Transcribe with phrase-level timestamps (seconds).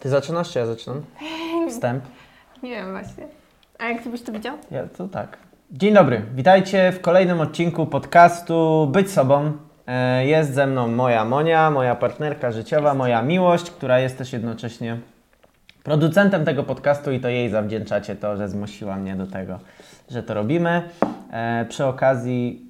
[0.00, 1.02] Ty zaczynasz, czy ja zaczynam?
[1.70, 2.04] Wstęp.
[2.62, 3.26] Nie wiem właśnie.
[3.78, 4.56] A jak ty byś to widział?
[4.70, 5.36] Ja to tak.
[5.70, 9.52] Dzień dobry, witajcie w kolejnym odcinku podcastu Być Sobą.
[9.86, 14.98] E, Jest ze mną moja Monia, moja partnerka życiowa, moja miłość, która jest też jednocześnie
[15.82, 19.58] producentem tego podcastu i to jej zawdzięczacie to, że zmusiła mnie do tego,
[20.10, 20.88] że to robimy.
[21.32, 22.66] E, Przy okazji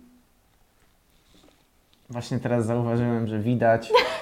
[2.11, 3.93] właśnie teraz zauważyłem, że widać,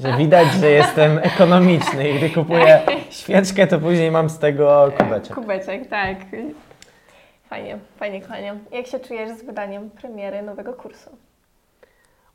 [0.00, 5.34] że widać, że jestem ekonomiczny i gdy kupuję świeczkę, to później mam z tego kubeczek.
[5.34, 6.16] Kubeczek, tak.
[7.50, 8.54] Fajnie, fajnie, fajnie.
[8.72, 11.10] Jak się czujesz z wydaniem premiery nowego kursu?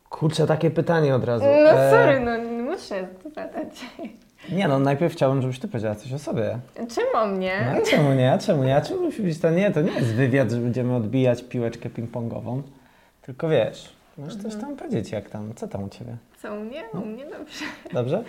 [0.10, 1.46] Kurczę, takie pytanie od razu.
[1.46, 2.32] No E, sorry, no
[2.64, 3.70] muszę to zadać.
[4.52, 6.58] Nie no, najpierw chciałbym, żebyś ty powiedziała coś o sobie.
[6.76, 7.54] Czym o No, mnie?
[7.78, 8.32] a czemu nie?
[8.32, 8.76] A czemu nie?
[8.76, 9.72] A czemu musi być to nie?
[9.72, 12.62] To nie jest wywiad, że będziemy odbijać piłeczkę ping-pongową.
[13.22, 14.62] Tylko wiesz, możesz coś Mhm.
[14.62, 16.18] tam powiedzieć, jak tam, co tam u Ciebie?
[16.42, 16.84] Co u mnie?
[16.94, 17.66] U mnie dobrze.
[17.94, 18.24] Dobrze?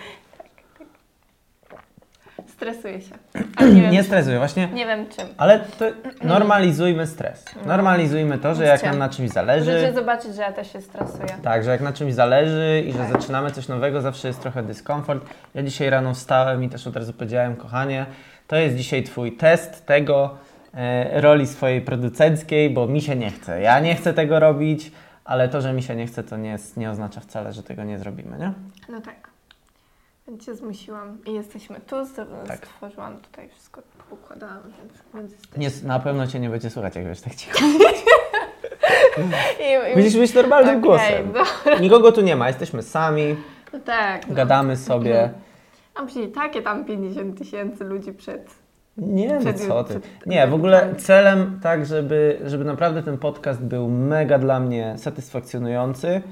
[2.48, 3.14] Stresuję się.
[3.56, 4.69] Ale nie Nie stresuj, właśnie.
[4.75, 5.27] nie wiem czym.
[5.36, 5.84] Ale to
[6.25, 7.44] normalizujmy stres.
[7.66, 11.28] Normalizujmy to, że jak nam na czymś Możecie zależy, zobaczyć, że ja też się stresuję.
[11.42, 13.12] tak, że jak na czymś zależy i że Tak.
[13.12, 15.25] zaczynamy coś nowego, zawsze jest trochę dyskomfort.
[15.55, 18.06] Ja dzisiaj rano wstałem i też od razu powiedziałem, kochanie,
[18.48, 20.34] to jest dzisiaj Twój test tego
[20.75, 23.60] e, roli swojej producenckiej, bo mi się nie chce.
[23.60, 24.92] Ja nie chcę tego robić,
[25.25, 27.84] ale to, że mi się nie chce, to nie, jest, nie oznacza wcale, że tego
[27.84, 28.53] nie zrobimy, nie?
[28.89, 29.31] No tak.
[30.28, 31.97] Więc cię zmusiłam i jesteśmy tu.
[32.47, 32.67] Tak.
[32.67, 35.59] Stworzyłam tutaj wszystko, układałam, więc, więc jesteśmy.
[35.59, 37.59] nie na pewno Cię nie będzie słychać, jak wiesz tak cicho.
[39.61, 41.33] I, i, Będziesz być normalnym Okej, głosem.
[41.67, 43.37] No, Nikogo tu nie ma, jesteśmy sami,
[43.73, 44.28] no tak.
[44.28, 44.34] No.
[44.34, 45.31] gadamy sobie.
[45.95, 48.61] A później takie tam 50 tysięcy ludzi przed.
[48.96, 50.00] Nie, no co ty.
[50.26, 50.96] Nie, w ogóle tak.
[50.96, 56.22] celem tak, żeby, żeby naprawdę ten podcast był mega dla mnie satysfakcjonujący,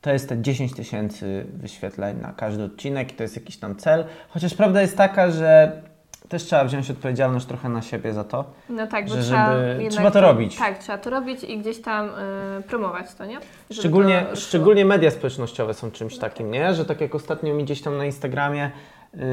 [0.00, 4.04] to jest te 10 tysięcy wyświetleń na każdy odcinek i to jest jakiś tam cel.
[4.28, 5.72] Chociaż prawda jest taka, że
[6.28, 8.44] też trzeba wziąć odpowiedzialność trochę na siebie za to.
[8.68, 9.56] No tak, bo Że trzeba.
[9.56, 10.56] żeby- trzeba to robić.
[10.56, 13.34] Tak, trzeba to robić i gdzieś tam y, promować to, nie?
[13.70, 16.74] Żeby Szczególnie, to szczególnie media społecznościowe są czymś takim, nie?
[16.74, 18.70] Że tak jak ostatnio mi gdzieś tam na Instagramie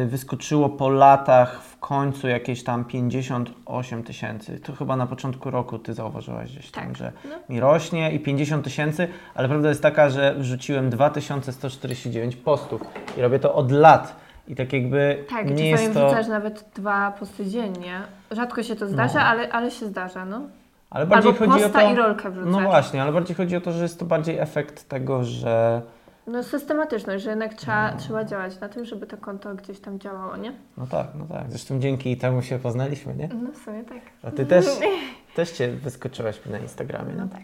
[0.07, 4.59] wyskoczyło po latach w końcu jakieś tam 58 tysięcy.
[4.59, 7.35] To chyba na początku roku ty zauważyłaś gdzieś tam, Tak, że no.
[7.49, 12.81] mi rośnie i 50 tysięcy, ale prawda jest taka, że wrzuciłem 2149 postów
[13.17, 14.15] i robię to od lat.
[14.47, 16.07] I tak jakby Tak, nie jest to...
[16.07, 18.01] wrzucasz nawet dwa posty dziennie.
[18.31, 19.25] Rzadko się to zdarza, No.
[19.25, 20.41] ale, ale się zdarza, no.
[20.89, 21.91] Ale bardziej Albo chodzi o posta to...
[21.91, 22.31] i rolkę.
[22.45, 25.81] No właśnie, ale bardziej chodzi o to, że jest to bardziej efekt tego, że
[26.27, 30.37] No systematyczność, że jednak trzeba, trzeba działać na tym, żeby to konto gdzieś tam działało,
[30.37, 30.53] nie?
[30.77, 31.43] no tak, no tak.
[31.49, 33.29] Zresztą dzięki temu się poznaliśmy, nie?
[33.41, 34.01] No w sumie tak.
[34.23, 34.65] A ty też,
[35.35, 37.31] też cię wyskoczyłaś na Instagramie, No no.
[37.31, 37.43] tak.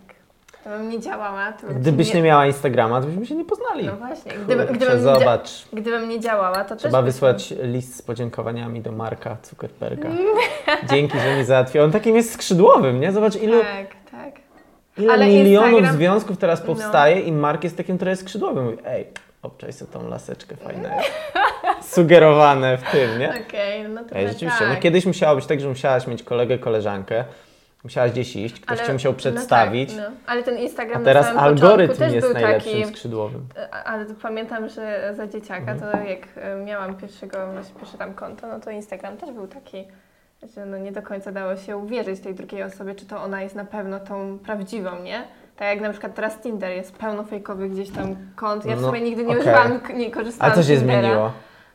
[0.65, 3.85] Gdybym nie działała, to Gdybyś ci nie miała Instagrama, to byśmy się nie poznali.
[3.85, 5.65] No właśnie, gdyby, Kurczę, gdybym, nie, zobacz.
[5.73, 10.09] gdybym nie działała, to Trzeba wysłać list z podziękowaniami do Marka Zuckerberga.
[10.91, 11.83] Dzięki, że mi załatwił.
[11.83, 13.11] On takim jest skrzydłowym, nie?
[13.11, 14.42] Zobacz, ilu, Tak, tak.
[14.97, 16.65] Ile Ale milionów Instagram- związków teraz No.
[16.65, 18.65] powstaje i Mark jest takim trochę skrzydłowym.
[18.65, 19.07] Mówi, ej,
[19.41, 20.97] obczaj sobie tą laseczkę fajne.
[21.81, 23.29] Sugerowane w tym, nie?
[23.47, 24.33] Okej, no to Ej, tak.
[24.33, 27.23] rzeczywiście, no kiedyś musiało być tak, że musiałaś mieć kolegę, koleżankę,
[27.83, 30.17] musiałaś gdzieś iść, ktoś Ale- cię musiał przedstawić, No tak, no.
[30.27, 32.85] Ale ten a Instagram teraz na samym algorytm też jest był najlepszym taki...
[32.85, 33.45] skrzydłowym.
[33.71, 35.79] A- Ale pamiętam, że za dzieciaka, Mhm.
[35.91, 37.37] to jak e, miałam pierwszego,
[37.79, 39.87] pierwsze tam konto, no to Instagram też był taki,
[40.55, 43.55] że no nie do końca dało się uwierzyć tej drugiej osobie, czy to ona jest
[43.55, 45.23] na pewno tą prawdziwą, nie?
[45.55, 48.65] Tak jak na przykład teraz Tinder jest pełno fejkowych gdzieś tam kont.
[48.65, 49.41] Ja w No, sumie nigdy nie okej.
[49.41, 51.31] używałam, nie A korzystałam co z się Tindera, zmieniło?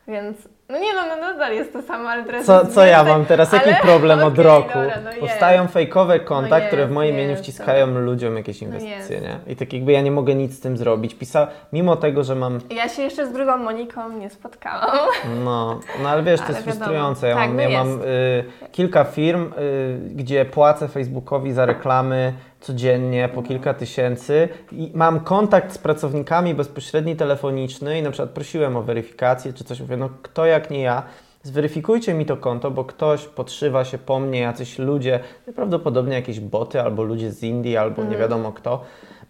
[0.07, 0.37] Więc,
[0.69, 3.25] no nie no, no nadal jest to samo, ale teraz Co, jest co ja mam
[3.25, 3.53] teraz?
[3.53, 4.67] Jaki ale- problem od okej, roku?
[4.73, 5.19] dobra, no jest.
[5.21, 8.01] Powstają fejkowe konta, No które w jest, moje imieniu jest, wciskają dobra.
[8.01, 9.27] ludziom jakieś No inwestycje, jest.
[9.27, 9.53] nie?
[9.53, 11.15] I tak jakby ja nie mogę nic z tym zrobić.
[11.15, 14.97] Pisa, mimo tego, że mam, Ja się jeszcze z drugą Moniką nie spotkałam.
[15.45, 16.85] no, no ale wiesz, to Ale jest wiadomo.
[16.85, 17.27] frustrujące.
[17.27, 17.83] Ja Tak, mam, no ja jest.
[17.85, 24.91] mam y, kilka firm, y, gdzie płacę Facebookowi za reklamy codziennie po kilka tysięcy i
[24.93, 29.79] mam kontakt z pracownikami bezpośredni telefoniczny i na przykład prosiłem o weryfikację czy coś.
[29.79, 31.03] Mówię, no kto jak nie ja,
[31.43, 35.19] zweryfikujcie mi to konto, bo ktoś podszywa się po mnie, jacyś ludzie,
[35.55, 38.83] prawdopodobnie jakieś boty albo ludzie z Indii, albo nie wiadomo kto.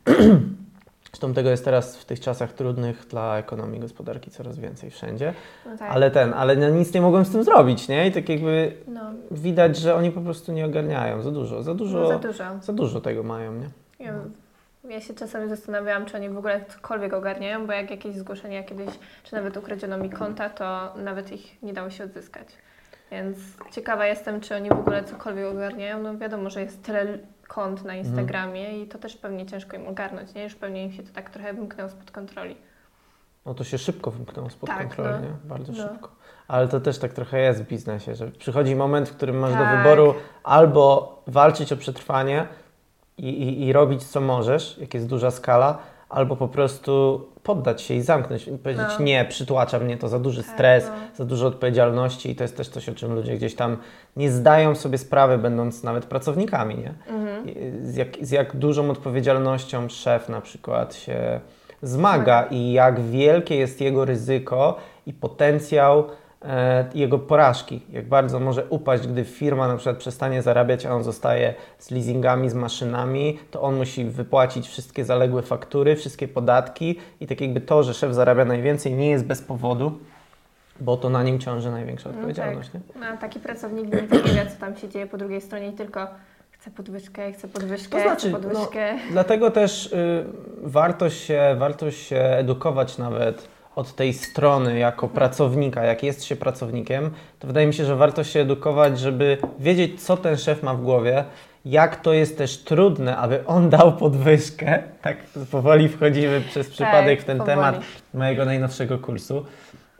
[1.11, 5.33] Zresztą tego jest teraz w tych czasach trudnych dla ekonomii, gospodarki coraz więcej wszędzie.
[5.65, 5.91] No tak.
[5.91, 8.07] Ale ten, ale no nic nie mogłem z tym zrobić, nie?
[8.07, 9.01] I tak jakby No,
[9.31, 11.21] widać, że oni po prostu nie ogarniają.
[11.21, 12.43] Za dużo, za dużo, no za dużo.
[12.61, 13.69] za dużo tego mają, nie?
[13.99, 14.13] Ja,
[14.89, 18.89] ja się czasami zastanawiałam, czy oni w ogóle cokolwiek ogarniają, bo jak jakieś zgłoszenia kiedyś,
[19.23, 22.47] czy nawet ukradziono mi konta, to nawet ich nie dało się odzyskać.
[23.11, 23.37] Więc
[23.71, 26.01] ciekawa jestem, czy oni w ogóle cokolwiek ogarniają.
[26.03, 27.17] No wiadomo, że jest tyle
[27.49, 30.43] kont na Instagramie i to też pewnie ciężko im ogarnąć, nie?
[30.43, 32.55] Już pewnie im się to tak trochę wymknęło spod kontroli.
[33.45, 35.21] No to się szybko wymknęło spod Tak, kontroli, no.
[35.21, 35.33] nie?
[35.43, 35.77] Bardzo No.
[35.77, 36.09] szybko.
[36.47, 39.57] Ale to też tak trochę jest w biznesie, że przychodzi moment, w którym masz do
[39.57, 39.77] Tak.
[39.77, 40.13] wyboru
[40.43, 42.47] albo walczyć o przetrwanie
[43.17, 45.77] i, i, i robić co możesz, jak jest duża skala,
[46.09, 49.05] albo po prostu poddać się i zamknąć i powiedzieć No.
[49.05, 50.93] nie, przytłacza mnie to za duży Tak, stres, no.
[51.15, 53.77] za dużo odpowiedzialności i to jest też coś, o czym ludzie gdzieś tam
[54.15, 56.93] nie zdają sobie sprawy, będąc nawet pracownikami, nie?
[57.07, 57.43] Mhm.
[57.85, 61.39] Z jak, z jak dużą odpowiedzialnością szef na przykład się
[61.81, 66.03] zmaga i jak wielkie jest jego ryzyko i potencjał
[66.93, 67.81] jego porażki.
[67.91, 72.49] Jak bardzo może upaść, gdy firma na przykład przestanie zarabiać, a on zostaje z leasingami,
[72.49, 77.83] z maszynami, to on musi wypłacić wszystkie zaległe faktury, wszystkie podatki i tak jakby to,
[77.83, 79.99] że szef zarabia najwięcej nie jest bez powodu,
[80.81, 82.73] bo to na nim ciąży największa odpowiedzialność.
[82.73, 82.79] nie?
[82.99, 85.73] No, a taki pracownik nigdy nie wie, co tam się dzieje po drugiej stronie i
[85.73, 86.07] tylko
[86.51, 88.97] chce podwyżkę, chce podwyżkę, To znaczy, chce podwyżkę.
[89.11, 90.25] Dlatego też y,
[90.61, 93.47] warto, się, warto się edukować nawet
[93.79, 98.23] od tej strony jako pracownika, jak jest się pracownikiem, to wydaje mi się, że warto
[98.23, 101.23] się edukować, żeby wiedzieć, co ten szef ma w głowie,
[101.65, 104.83] jak to jest też trudne, aby on dał podwyżkę.
[105.01, 105.17] Tak
[105.51, 107.65] powoli wchodzimy przez przypadek w ten Tak, powoli.
[107.65, 109.45] temat mojego najnowszego kursu,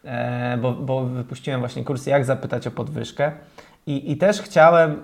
[0.05, 3.31] e, bo, bo wypuściłem właśnie kurs Jak zapytać o podwyżkę.
[3.87, 5.01] I, I też chciałem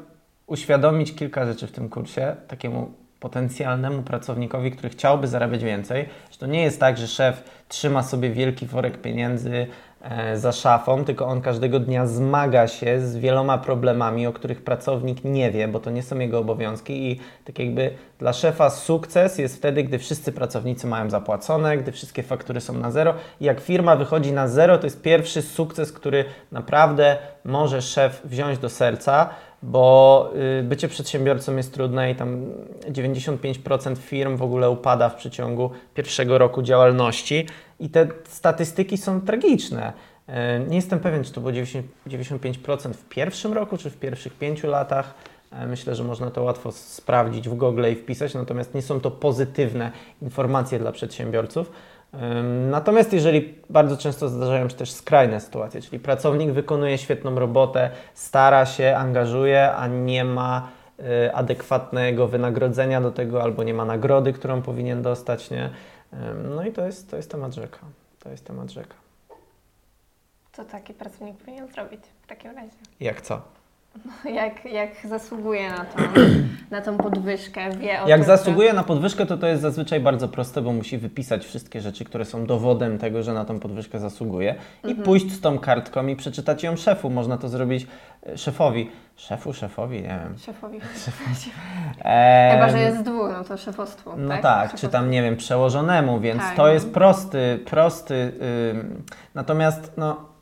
[0.48, 6.46] uświadomić kilka rzeczy w tym kursie takiemu potencjalnemu pracownikowi, który chciałby zarabiać więcej, że to
[6.48, 9.68] nie jest tak, że szef trzyma sobie wielki worek pieniędzy
[10.02, 15.24] e, za szafą, tylko on każdego dnia zmaga się z wieloma problemami, o których pracownik
[15.24, 19.58] nie wie, bo to nie są jego obowiązki i tak jakby dla szefa sukces jest
[19.58, 23.14] wtedy, gdy wszyscy pracownicy mają zapłacone, gdy wszystkie faktury są na zero.
[23.42, 28.58] I jak firma wychodzi na zero, to jest pierwszy sukces, który naprawdę może szef wziąć
[28.58, 29.30] do serca,
[29.64, 30.30] bo
[30.60, 32.42] y, bycie przedsiębiorcą jest trudne i tam
[32.90, 37.48] 95% firm w ogóle upada w przeciągu pierwszego roku działalności
[37.80, 39.94] i te statystyki są tragiczne.
[40.30, 40.34] Y,
[40.70, 44.68] Nie jestem pewien, czy to było 90 95% w pierwszym roku, czy w pierwszych pięciu
[44.68, 45.14] latach.
[45.52, 49.12] E, Myślę, że można to łatwo sprawdzić w Google i wpisać, natomiast nie są to
[49.12, 49.92] pozytywne
[50.22, 51.72] informacje dla przedsiębiorców.
[52.70, 58.66] Natomiast jeżeli bardzo często zdarzają się też skrajne sytuacje, czyli pracownik wykonuje świetną robotę, stara
[58.66, 60.70] się, angażuje, a nie ma
[61.00, 65.70] y, adekwatnego wynagrodzenia do tego albo nie ma nagrody, którą powinien dostać, nie?
[66.56, 67.80] No i to jest, to jest temat rzeka.
[68.20, 68.96] To jest temat rzeka.
[70.54, 72.70] Co taki pracownik powinien zrobić w takim razie?
[73.00, 73.42] Jak co?
[74.26, 76.04] Jak, jak zasługuje na tą,
[76.72, 80.28] na tą podwyżkę, wie o Jak tym, zasługuje na podwyżkę, to to jest zazwyczaj bardzo
[80.28, 84.56] proste, bo musi wypisać wszystkie rzeczy, które są dowodem tego, że na tą podwyżkę zasługuje
[84.84, 85.04] i Mhm.
[85.06, 87.10] pójść z tą kartką i przeczytać ją szefu.
[87.10, 87.88] Można to zrobić
[88.28, 88.92] e, szefowi.
[89.16, 90.38] Szefu, szefowi, nie wiem.
[90.38, 90.80] Szefowi.
[92.04, 94.14] Eee, Chyba, że jest dwóch, no to szefostwo.
[94.18, 96.68] No tak, tak, czy tam, nie wiem, przełożonemu, więc Tak, to no.
[96.70, 98.32] jest prosty, prosty.
[98.72, 99.04] ym,
[99.36, 100.35] natomiast, no,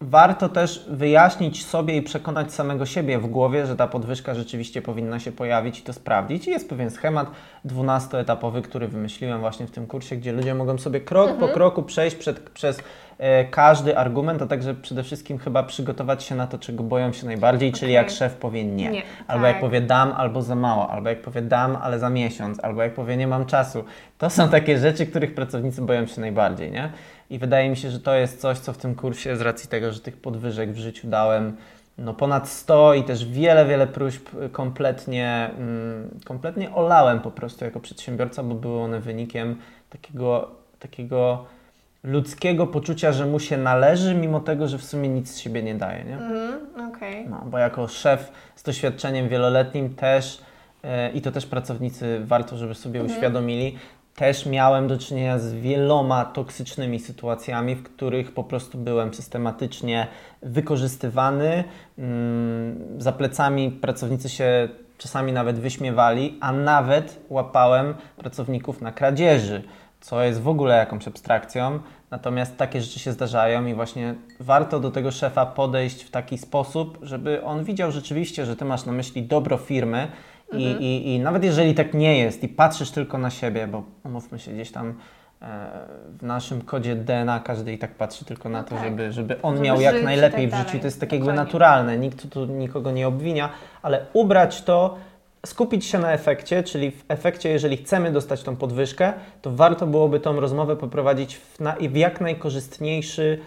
[0.00, 5.20] warto też wyjaśnić sobie i przekonać samego siebie w głowie, że ta podwyżka rzeczywiście powinna
[5.20, 6.46] się pojawić i to sprawdzić.
[6.46, 7.30] I jest pewien schemat
[7.66, 11.48] 12-etapowy, który wymyśliłem właśnie w tym kursie, gdzie ludzie mogą sobie krok Mhm.
[11.48, 12.80] po kroku przejść przed, przez
[13.18, 17.26] e, każdy argument, a także przede wszystkim chyba przygotować się na to, czego boją się
[17.26, 17.94] najbardziej, czyli Okej.
[17.94, 18.90] jak szef powie nie.
[18.90, 19.60] Nie, Albo jak tak.
[19.60, 23.16] powie dam, albo za mało, albo jak powie dam, ale za miesiąc, albo jak powie
[23.16, 23.84] nie mam czasu.
[24.18, 26.92] To są takie rzeczy, których pracownicy boją się najbardziej, nie?
[27.30, 29.92] I wydaje mi się, że to jest coś, co w tym kursie, z racji tego,
[29.92, 31.56] że tych podwyżek w życiu dałem
[31.98, 37.80] no ponad 100 i też wiele, wiele próśb kompletnie, mm, kompletnie olałem po prostu jako
[37.80, 39.56] przedsiębiorca, bo były one wynikiem
[39.90, 41.44] takiego, takiego
[42.04, 45.74] ludzkiego poczucia, że mu się należy, mimo tego, że w sumie nic z siebie nie
[45.74, 46.14] daje, nie?
[46.16, 46.60] Mhm,
[46.94, 47.28] okej.
[47.28, 50.40] No, bo jako szef z doświadczeniem wieloletnim też,
[50.84, 53.16] e, i to też pracownicy warto, żeby sobie Mhm.
[53.18, 53.78] uświadomili,
[54.14, 60.06] też miałem do czynienia z wieloma toksycznymi sytuacjami, w których po prostu byłem systematycznie
[60.42, 61.64] wykorzystywany.
[61.98, 64.68] Mm, Za plecami pracownicy się
[64.98, 69.62] czasami nawet wyśmiewali, a nawet łapałem pracowników na kradzieży,
[70.00, 71.78] co jest w ogóle jakąś abstrakcją.
[72.10, 76.98] Natomiast takie rzeczy się zdarzają i właśnie warto do tego szefa podejść w taki sposób,
[77.02, 80.08] żeby on widział rzeczywiście, że ty masz na myśli dobro firmy
[80.58, 84.38] i, i, i nawet jeżeli tak nie jest i patrzysz tylko na siebie, bo umówmy
[84.38, 84.94] się gdzieś tam
[85.42, 85.70] e,
[86.18, 88.84] w naszym kodzie DNA każdy i tak patrzy tylko na No to, tak.
[88.84, 90.78] żeby, żeby on Żeby miał jak i najlepiej tak w życiu.
[90.78, 93.48] To jest tak jakby naturalne, nikt tu nikogo nie obwinia,
[93.82, 94.96] ale ubrać to
[95.46, 100.20] skupić się na efekcie, czyli w efekcie, jeżeli chcemy dostać tą podwyżkę, to warto byłoby
[100.20, 103.38] tą rozmowę poprowadzić w, na, w jak najkorzystniejszy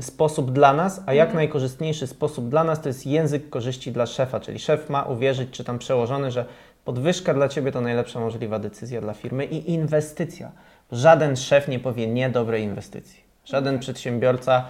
[0.00, 4.40] sposób dla nas, a jak najkorzystniejszy sposób dla nas to jest język korzyści dla szefa,
[4.40, 6.44] czyli szef ma uwierzyć, czy tam przełożony, że
[6.86, 10.52] Podwyżka dla Ciebie to najlepsza możliwa decyzja dla firmy i inwestycja.
[10.92, 13.20] Żaden szef nie powie nie dobrej inwestycji.
[13.44, 14.64] Żaden przedsiębiorca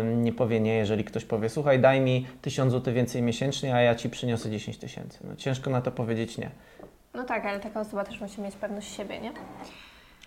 [0.00, 3.80] ym, nie powie nie, jeżeli ktoś powie, słuchaj, daj mi 1000 zł więcej miesięcznie, a
[3.80, 5.18] ja Ci przyniosę 10 tysięcy.
[5.24, 6.50] No, ciężko na to powiedzieć nie.
[7.14, 9.32] No tak, ale taka osoba też musi mieć pewność siebie, nie?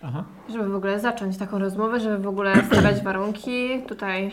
[0.02, 0.24] Aha.
[0.48, 4.32] Żeby w ogóle zacząć taką rozmowę, żeby w ogóle stawiać warunki, tutaj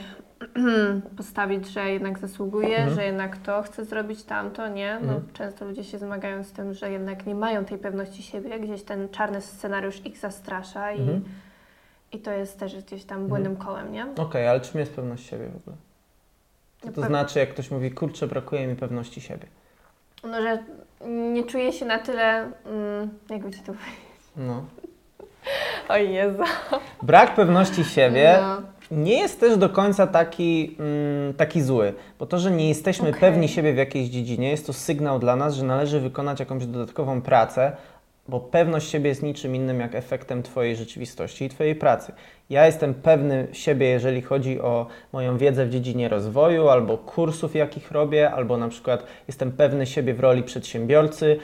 [1.17, 2.95] postawić, że jednak zasługuje, Mhm.
[2.95, 4.93] że jednak to chce zrobić tamto, nie?
[5.01, 5.33] No, Mhm.
[5.33, 9.09] Często ludzie się zmagają z tym, że jednak nie mają tej pewności siebie, gdzieś ten
[9.09, 11.23] czarny scenariusz ich zastrasza i, Mhm.
[12.11, 14.05] i to jest też gdzieś tam błędnym kołem, nie?
[14.17, 15.75] Okej, ale czym jest pewność siebie w ogóle?
[16.81, 19.47] Co to znaczy, jak ktoś mówi, kurczę, brakuje mi pewności siebie?
[20.23, 20.63] No, że
[21.33, 24.01] nie czuję się na tyle, mm, jakby ci to powiedzieć?
[24.37, 24.65] No.
[25.89, 26.43] O Jezu.
[27.03, 28.61] Brak pewności siebie No.
[28.97, 33.21] nie jest też do końca taki, mm, taki zły, bo to, że nie jesteśmy Okej.
[33.21, 37.21] pewni siebie w jakiejś dziedzinie, jest to sygnał dla nas, że należy wykonać jakąś dodatkową
[37.21, 37.71] pracę,
[38.29, 42.11] bo pewność siebie jest niczym innym jak efektem Twojej rzeczywistości i Twojej pracy.
[42.49, 47.91] Ja jestem pewny siebie, jeżeli chodzi o moją wiedzę w dziedzinie rozwoju, albo kursów, jakich
[47.91, 51.39] robię, albo na przykład jestem pewny siebie w roli przedsiębiorcy,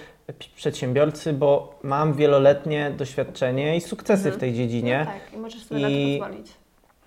[0.56, 4.36] przedsiębiorcy, bo mam wieloletnie doświadczenie i sukcesy Mhm.
[4.36, 5.06] w tej dziedzinie.
[5.06, 6.52] No tak, i możesz sobie I- na to pozwolić.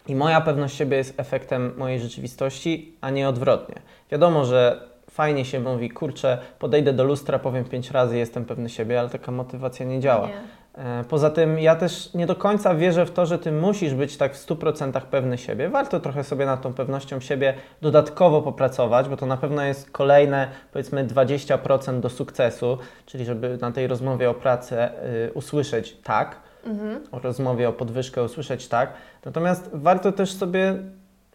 [0.08, 3.74] I moja pewność siebie jest efektem mojej rzeczywistości, a nie odwrotnie.
[4.10, 4.80] Wiadomo, że
[5.10, 9.32] fajnie się mówi, kurczę, podejdę do lustra, powiem pięć razy, jestem pewny siebie, ale taka
[9.32, 10.26] motywacja nie działa.
[10.28, 10.34] Nie.
[10.76, 14.16] E, Poza tym ja też nie do końca wierzę w to, że ty musisz być
[14.16, 15.68] tak w 100% pewny siebie.
[15.68, 20.48] Warto trochę sobie nad tą pewnością siebie dodatkowo popracować, bo to na pewno jest kolejne
[20.72, 24.90] powiedzmy 20% do sukcesu, czyli żeby na tej rozmowie o pracę
[25.28, 27.00] y, usłyszeć tak, Mhm.
[27.12, 28.92] o rozmowie o podwyżkę usłyszeć tak.
[29.24, 30.74] Natomiast warto też sobie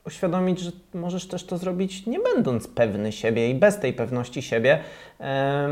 [0.05, 4.79] uświadomić, że możesz też to zrobić nie będąc pewny siebie i bez tej pewności siebie.
[5.19, 5.71] Em,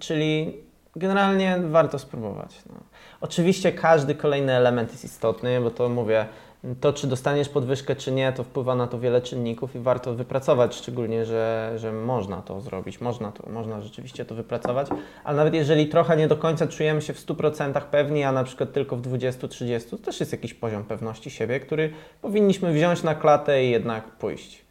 [0.00, 0.56] czyli
[0.96, 2.62] generalnie warto spróbować.
[2.70, 2.74] No.
[3.20, 6.26] Oczywiście każdy kolejny element jest istotny, bo to mówię,
[6.80, 10.74] to czy dostaniesz podwyżkę czy nie, to wpływa na to wiele czynników i warto wypracować,
[10.74, 14.88] szczególnie, że, że można to zrobić, można, to, można rzeczywiście to wypracować,
[15.24, 18.72] ale nawet jeżeli trochę nie do końca czujemy się w 100% pewni, a na przykład
[18.72, 23.64] tylko w 20-30, to też jest jakiś poziom pewności siebie, który powinniśmy wziąć na klatę
[23.64, 24.65] i jednak pójść.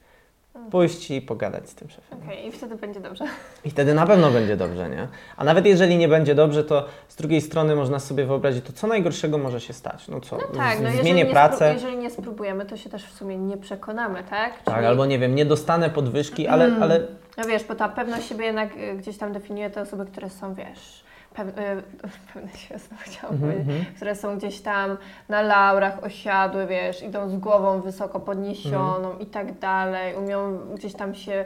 [0.72, 2.20] Pójść i pogadać z tym szefem.
[2.26, 3.26] Okej, i wtedy będzie dobrze.
[3.66, 5.08] I wtedy na pewno będzie dobrze, nie?
[5.38, 8.88] A nawet jeżeli nie będzie dobrze, to z drugiej strony można sobie wyobrazić, to co
[8.88, 10.08] najgorszego może się stać?
[10.08, 10.38] No co?
[10.38, 11.66] No tak, no Zmienię nie, pracę.
[11.66, 14.64] spró- jeżeli nie spróbujemy, to się też w sumie nie przekonamy, tak?
[14.64, 16.84] Tak, Czyli- albo nie wiem, nie dostanę podwyżki, ale, Mm.
[16.84, 17.00] ale
[17.38, 20.54] No wiesz, bo ta pewność siebie jednak y, gdzieś tam definiuje te osoby, które są,
[20.54, 21.04] wiesz,
[21.44, 21.84] y,
[22.34, 23.96] pewne siebie znowu chciałam Mhm, powiedzieć, mhm.
[23.96, 24.98] które są gdzieś tam
[25.30, 29.20] na laurach osiadłe, wiesz, idą z głową wysoko podniesioną Mhm.
[29.20, 31.46] i tak dalej, umią gdzieś tam się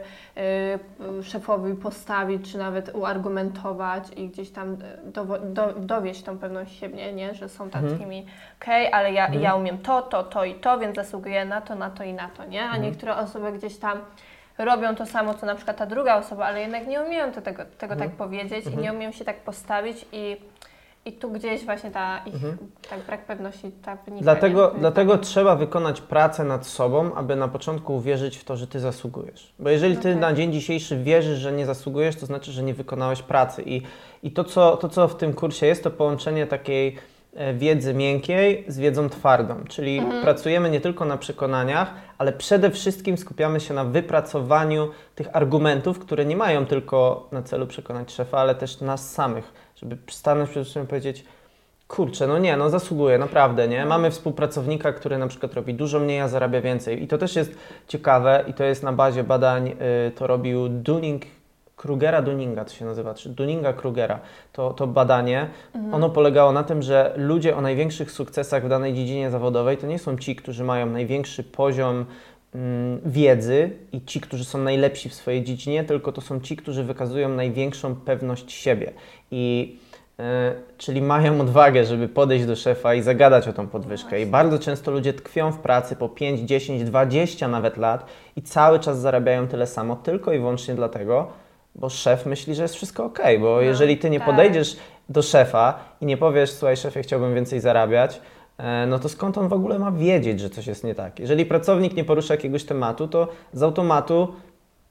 [1.20, 4.76] y, szefowi postawić, czy nawet uargumentować i gdzieś tam y,
[5.12, 7.90] dowo- do, dowieść tą pewność siebie, nie, że są Mhm.
[7.92, 8.26] takimi,
[8.62, 9.42] okej, ale ja, Mhm.
[9.42, 12.28] ja umiem to, to, to i to, więc zasługuję na to, na to i na
[12.28, 12.82] to, nie, a Mhm.
[12.82, 13.98] niektóre osoby gdzieś tam
[14.64, 17.62] robią to samo, co na przykład ta druga osoba, ale jednak nie umieją to, tego,
[17.78, 18.10] tego Mhm.
[18.10, 18.74] tak powiedzieć Mhm.
[18.80, 20.36] i nie umieją się tak postawić i,
[21.04, 22.58] i tu gdzieś właśnie ta ich Mhm.
[22.90, 24.22] tak brak pewności ta wynika.
[24.22, 24.80] Dlatego, nie?
[24.80, 29.52] dlatego trzeba wykonać pracę nad sobą, aby na początku uwierzyć w to, że ty zasługujesz.
[29.58, 30.16] Bo jeżeli ty Okej.
[30.16, 33.62] na dzień dzisiejszy wierzysz, że nie zasługujesz, to znaczy, że nie wykonałeś pracy.
[33.66, 33.82] I,
[34.22, 36.96] i to, co, to, co w tym kursie jest, to połączenie takiej
[37.54, 39.54] wiedzy miękkiej z wiedzą twardą.
[39.68, 40.22] Czyli Mhm.
[40.22, 46.24] pracujemy nie tylko na przekonaniach, ale przede wszystkim skupiamy się na wypracowaniu tych argumentów, które
[46.24, 50.84] nie mają tylko na celu przekonać szefa, ale też nas samych, żeby stanąć przed wszystkim
[50.84, 51.24] i powiedzieć,
[51.88, 53.86] Kurczę, no nie, no zasługuje, naprawdę, nie?
[53.86, 57.02] Mamy współpracownika, który na przykład robi dużo mniej, a zarabia więcej.
[57.02, 57.58] I to też jest
[57.88, 59.68] ciekawe i to jest na bazie badań,
[60.08, 61.22] y, to robił Dunning,
[61.80, 64.20] Krugera Dunninga to się nazywa, czy Dunninga Krugera,
[64.52, 65.48] to, to badanie.
[65.92, 69.98] Ono polegało na tym, że ludzie o największych sukcesach w danej dziedzinie zawodowej to nie
[69.98, 72.06] są ci, którzy mają największy poziom
[72.54, 76.84] mm, wiedzy i ci, którzy są najlepsi w swojej dziedzinie, tylko to są ci, którzy
[76.84, 78.92] wykazują największą pewność siebie.
[79.30, 79.76] I
[80.20, 84.20] E, czyli mają odwagę, żeby podejść do szefa i zagadać o tą podwyżkę.
[84.20, 88.06] I bardzo często ludzie tkwią w pracy po 5, 10, 20 nawet lat
[88.36, 91.28] i cały czas zarabiają tyle samo tylko i wyłącznie dlatego,
[91.80, 94.28] bo szef myśli, że jest wszystko ok, bo jeżeli ty nie tak.
[94.28, 94.76] podejdziesz
[95.08, 98.20] do szefa i nie powiesz, słuchaj szefie, chciałbym więcej zarabiać,
[98.58, 101.18] e, no to skąd on w ogóle ma wiedzieć, że coś jest nie tak?
[101.18, 104.28] Jeżeli pracownik nie porusza jakiegoś tematu, to z automatu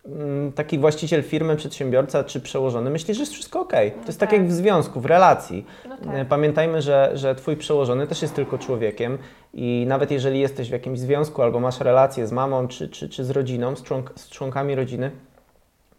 [0.05, 3.71] mm, taki właściciel firmy, przedsiębiorca czy przełożony myśli, że jest wszystko ok.
[3.71, 4.39] To jest tak tak.
[4.39, 5.65] jak w związku, w relacji.
[5.89, 6.27] No E, tak.
[6.27, 9.17] Pamiętajmy, że, że Twój przełożony też jest tylko człowiekiem
[9.53, 13.23] i nawet jeżeli jesteś w jakimś związku albo masz relację z mamą czy, czy, czy
[13.23, 15.11] z rodziną, z, członk, z członkami rodziny,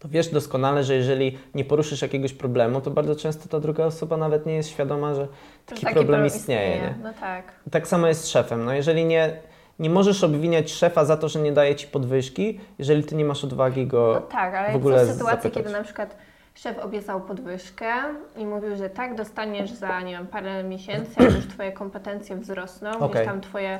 [0.00, 4.16] to wiesz doskonale, że jeżeli nie poruszysz jakiegoś problemu, to bardzo często ta druga osoba
[4.16, 5.28] nawet nie jest świadoma, że
[5.66, 6.76] taki, Taki problem problem istnieje.
[6.76, 6.94] Nie?
[7.02, 7.52] No tak.
[7.70, 8.64] Tak samo jest z szefem.
[8.64, 9.36] No jeżeli nie,
[9.78, 13.44] nie możesz obwiniać szefa za to, że nie daje ci podwyżki, jeżeli ty nie masz
[13.44, 14.12] odwagi go.
[14.14, 15.62] No tak, ale w ogóle są sytuacje, zapytać.
[15.62, 16.16] kiedy na przykład
[16.54, 17.92] szef obiecał podwyżkę
[18.36, 22.90] i mówił, że tak, dostaniesz za, nie wiem, parę miesięcy, jak już Twoje kompetencje wzrosną,
[22.90, 23.10] Okej.
[23.10, 23.78] gdzieś tam Twoje,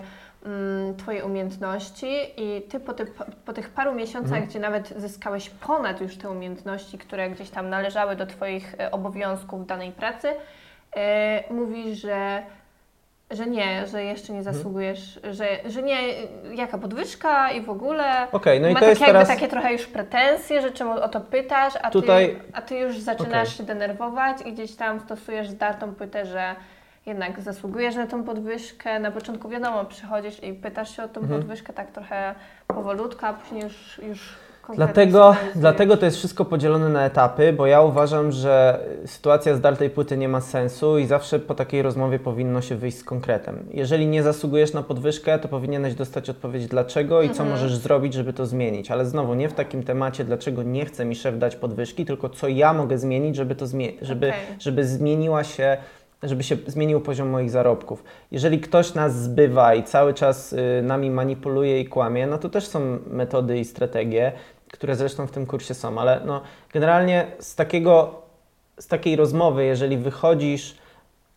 [0.99, 3.07] twoje umiejętności i Ty po, ty,
[3.45, 4.47] po tych paru miesiącach, Mhm.
[4.47, 9.63] gdzie nawet zyskałeś ponad już te umiejętności, które gdzieś tam należały do Twoich e, obowiązków
[9.63, 10.29] w danej pracy,
[10.97, 12.43] e, mówisz, że
[13.31, 14.39] że nie, że jeszcze Mhm.
[14.39, 15.99] nie zasługujesz, że, że nie,
[16.55, 18.27] jaka podwyżka i w ogóle.
[18.33, 19.29] Okej, no i Ma to jest takie, teraz.
[19.29, 22.99] takie trochę już pretensje, że czemu o to pytasz, a, Tutaj- ty, a ty już
[22.99, 23.57] zaczynasz Okej.
[23.57, 26.55] się denerwować i gdzieś tam stosujesz zdartą pytę, że
[27.11, 29.01] jednak zasługujesz na tą podwyżkę.
[29.01, 31.41] Na początku wiadomo, przychodzisz i pytasz się o tą Mhm.
[31.41, 32.35] podwyżkę tak trochę
[32.67, 34.37] powolutku, a później już, już
[34.75, 40.17] Dlatego, dlatego to jest wszystko podzielone na etapy, bo ja uważam, że sytuacja zdartej płyty
[40.17, 43.65] nie ma sensu i zawsze po takiej rozmowie powinno się wyjść z konkretem.
[43.71, 47.51] Jeżeli nie zasługujesz na podwyżkę, to powinieneś dostać odpowiedź dlaczego i co Mhm.
[47.51, 48.91] możesz zrobić, żeby to zmienić.
[48.91, 52.49] Ale znowu nie w takim temacie, dlaczego nie chce mi szef dać podwyżki, tylko co
[52.49, 54.41] ja mogę zmienić, żeby to zmie- żeby, Okej.
[54.59, 55.77] żeby zmieniła się
[56.23, 58.05] żeby się zmienił poziom moich zarobków.
[58.31, 62.67] Jeżeli ktoś nas zbywa i cały czas y, nami manipuluje i kłamie, no to też
[62.67, 64.33] są metody i strategie,
[64.73, 68.23] które zresztą w tym kursie są, ale no, generalnie z, takiego,
[68.79, 70.77] z takiej rozmowy, jeżeli wychodzisz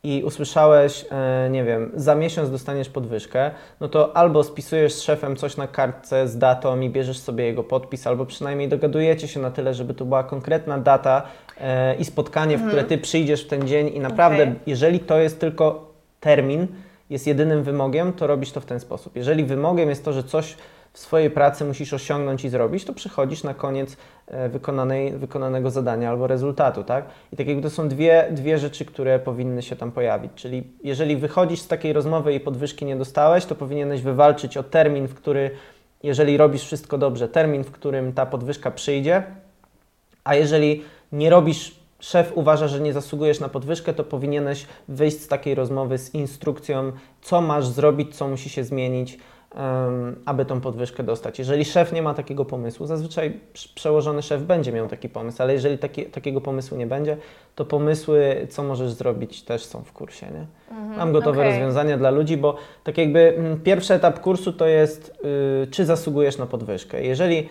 [0.04, 5.36] i usłyszałeś, e, nie wiem, za miesiąc dostaniesz podwyżkę, no to albo spisujesz z szefem
[5.36, 9.52] coś na kartce z datą i bierzesz sobie jego podpis, albo przynajmniej dogadujecie się na
[9.52, 11.22] tyle, żeby to była konkretna data
[11.58, 14.56] e, i spotkanie, w które ty przyjdziesz w ten dzień i naprawdę, Okej.
[14.68, 16.68] jeżeli to jest tylko termin,
[17.10, 19.16] jest jedynym wymogiem, to robisz to w ten sposób.
[19.16, 20.56] Jeżeli wymogiem jest to, że coś
[20.94, 23.98] w swojej pracy musisz osiągnąć i zrobić, to przychodzisz na koniec
[24.28, 27.06] e, wykonanej, wykonanego zadania albo rezultatu, tak?
[27.32, 30.32] I tak jakby to są dwie, dwie rzeczy, które powinny się tam pojawić.
[30.36, 35.08] Czyli jeżeli wychodzisz z takiej rozmowy i podwyżki nie dostałeś, to powinieneś wywalczyć o termin,
[35.08, 35.52] w który,
[36.04, 39.24] jeżeli robisz wszystko dobrze, termin, w którym ta podwyżka przyjdzie,
[40.24, 45.28] a jeżeli nie robisz, szef uważa, że nie zasługujesz na podwyżkę, to powinieneś wyjść z
[45.28, 46.92] takiej rozmowy z instrukcją,
[47.22, 49.20] co masz zrobić, co musi się zmienić,
[50.26, 51.40] aby tą podwyżkę dostać.
[51.40, 55.54] Jeżeli szef nie ma takiego pomysłu, zazwyczaj prz- przełożony szef będzie miał taki pomysł, ale
[55.54, 57.18] jeżeli taki, takiego pomysłu nie będzie,
[57.56, 60.26] to pomysły, co możesz zrobić, też są w kursie.
[60.26, 60.46] Nie?
[60.98, 61.52] Mam gotowe okej.
[61.52, 65.20] rozwiązania dla ludzi, bo tak jakby mm, pierwszy etap kursu to jest,
[65.64, 67.04] y, czy zasługujesz na podwyżkę.
[67.04, 67.50] Jeżeli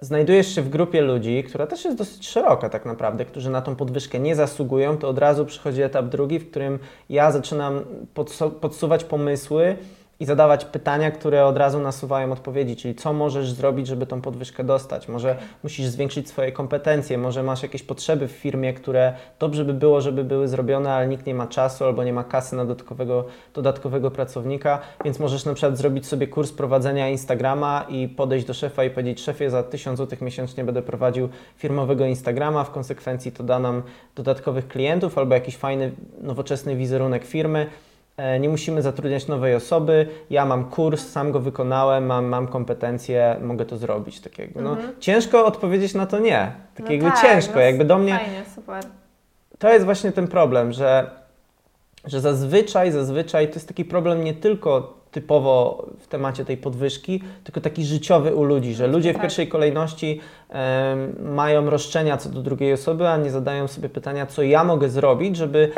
[0.00, 3.76] znajdujesz się w grupie ludzi, która też jest dosyć szeroka tak naprawdę, którzy na tą
[3.76, 6.78] podwyżkę nie zasługują, to od razu przychodzi etap drugi, w którym
[7.10, 7.80] ja zaczynam
[8.14, 9.76] podsu- podsuwać pomysły
[10.20, 14.64] i zadawać pytania, które od razu nasuwają odpowiedzi, czyli co możesz zrobić, żeby tą podwyżkę
[14.64, 15.08] dostać.
[15.08, 20.00] Może musisz zwiększyć swoje kompetencje, może masz jakieś potrzeby w firmie, które dobrze by było,
[20.00, 24.10] żeby były zrobione, ale nikt nie ma czasu albo nie ma kasy na dodatkowego, dodatkowego
[24.10, 28.90] pracownika, więc możesz na przykład zrobić sobie kurs prowadzenia Instagrama i podejść do szefa i
[28.90, 33.82] powiedzieć, szefie, za 1000 zł miesięcznie będę prowadził firmowego Instagrama, w konsekwencji to da nam
[34.16, 37.66] dodatkowych klientów albo jakiś fajny, nowoczesny wizerunek firmy.
[38.20, 40.06] E, Nie musimy zatrudniać nowej osoby.
[40.30, 44.20] Ja mam kurs, sam go wykonałem, mam, mam kompetencje, mogę to zrobić.
[44.20, 44.62] Tak jakby.
[44.62, 46.52] No, Ciężko odpowiedzieć na to nie.
[46.74, 47.54] Tak No jakby tak, ciężko.
[47.54, 48.84] no jakby do mnie Fajnie, super.
[49.58, 51.10] to jest właśnie ten problem, że,
[52.04, 57.60] że zazwyczaj, zazwyczaj to jest taki problem nie tylko typowo w temacie tej podwyżki, tylko
[57.60, 59.22] taki życiowy u ludzi, że ludzie w Tak.
[59.22, 60.20] pierwszej kolejności
[61.22, 65.36] mają roszczenia co do drugiej osoby, a nie zadają sobie pytania, co ja mogę zrobić,
[65.36, 65.72] żeby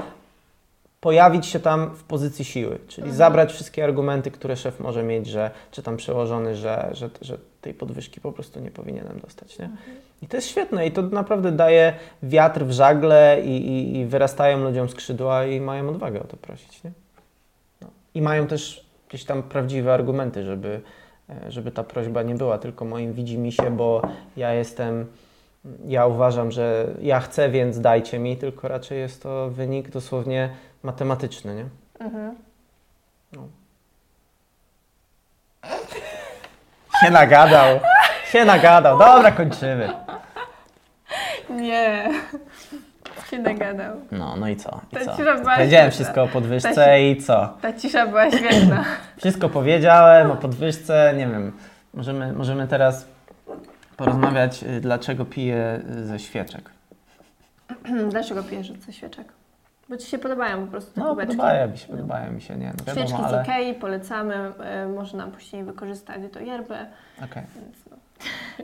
[1.02, 3.16] pojawić się tam w pozycji siły, czyli Mhm.
[3.16, 7.74] zabrać wszystkie argumenty, które szef może mieć, że, czy tam przełożony, że, że, że tej
[7.74, 9.58] podwyżki po prostu nie powinienem dostać.
[9.58, 9.70] Nie?
[10.22, 14.64] I to jest świetne i to naprawdę daje wiatr w żagle i, i, i wyrastają
[14.64, 16.84] ludziom skrzydła i mają odwagę o to prosić.
[16.84, 16.92] Nie?
[17.80, 17.88] No.
[18.14, 20.80] I mają też gdzieś tam prawdziwe argumenty, żeby,
[21.30, 24.02] e, żeby ta prośba nie była tylko moim widzimisię, bo
[24.36, 25.06] ja jestem,
[25.86, 30.50] ja uważam, że ja chcę, więc dajcie mi, tylko raczej jest to wynik dosłownie
[30.82, 31.64] matematyczny, nie?
[32.06, 32.34] Mhm.
[37.04, 37.80] Się nagadał,
[38.30, 38.98] się nagadał.
[38.98, 39.92] Dobra, kończymy.
[41.50, 42.08] Nie.
[43.30, 43.96] Się nagadał.
[44.10, 44.80] No, no i co?
[44.92, 45.10] I Ta co?
[45.16, 45.90] cisza była Powiedziałem świetna.
[45.90, 47.56] wszystko o Ta podwyżce ci- i co?
[47.62, 48.84] Ta cisza była świetna.
[49.16, 51.52] Wszystko powiedziałem o podwyżce, nie wiem.
[51.94, 53.06] Możemy, możemy teraz
[53.96, 56.70] porozmawiać, y, dlaczego piję y, ze świeczek.
[58.10, 59.32] Dlaczego pijesz ze świeczek?
[59.88, 61.36] Bo Ci się podobają po prostu te No, kubeczki.
[61.36, 63.42] podobają mi się, podobają mi się, nie, no Świeczki wiadomo, z ale...
[63.42, 66.76] Ikei polecamy, e, można później wykorzystać do yerby.
[67.24, 67.42] Okej.
[67.56, 67.91] Więc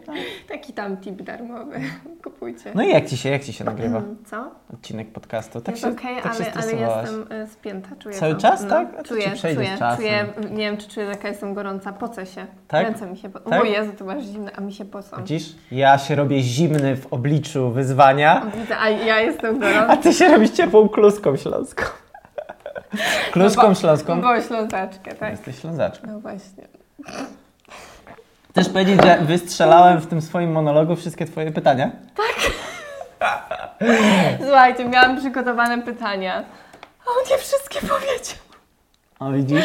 [0.06, 0.12] no.
[0.48, 1.80] Taki tam tip darmowy.
[2.24, 2.72] Kupujcie.
[2.74, 4.50] No i jak ci się, jak ci się nagrywa Mm, Co?
[4.74, 5.60] odcinek podcastu?
[5.60, 7.08] Tak jest się, okej, tak się ale, ale stresowałaś.
[7.10, 8.40] jestem y, spięta, czuję Cały to.
[8.40, 8.88] czas, no, tak?
[8.94, 9.54] A to Czuję, czuję,
[9.96, 12.46] czuję, nie wiem, czy czujesz, jaka jestem gorąca, pocę się.
[12.68, 12.86] Tak?
[12.86, 13.40] Ręce mi się po...
[13.40, 13.60] Tak?
[13.62, 15.16] O Jezu, ty masz zimne, a mi się pocą.
[15.16, 15.54] Widzisz?
[15.70, 19.96] Ja się robię zimny w obliczu wyzwania, Widzę, a ja jestem a gorąca.
[19.96, 21.84] ty się robisz ciepłą kluską śląską.
[23.32, 24.20] Kluską No bo- śląską?
[24.20, 25.30] Bo ślązaczkę, tak.
[25.30, 26.06] Jesteś ślązaczką.
[26.06, 26.64] No właśnie.
[28.58, 31.90] Chcesz powiedzieć, że wystrzelałem w tym swoim monologu wszystkie twoje pytania?
[34.46, 36.44] Słuchajcie, miałam przygotowane pytania.
[37.00, 38.36] A on nie wszystkie powiedział.
[39.20, 39.64] O, widzisz?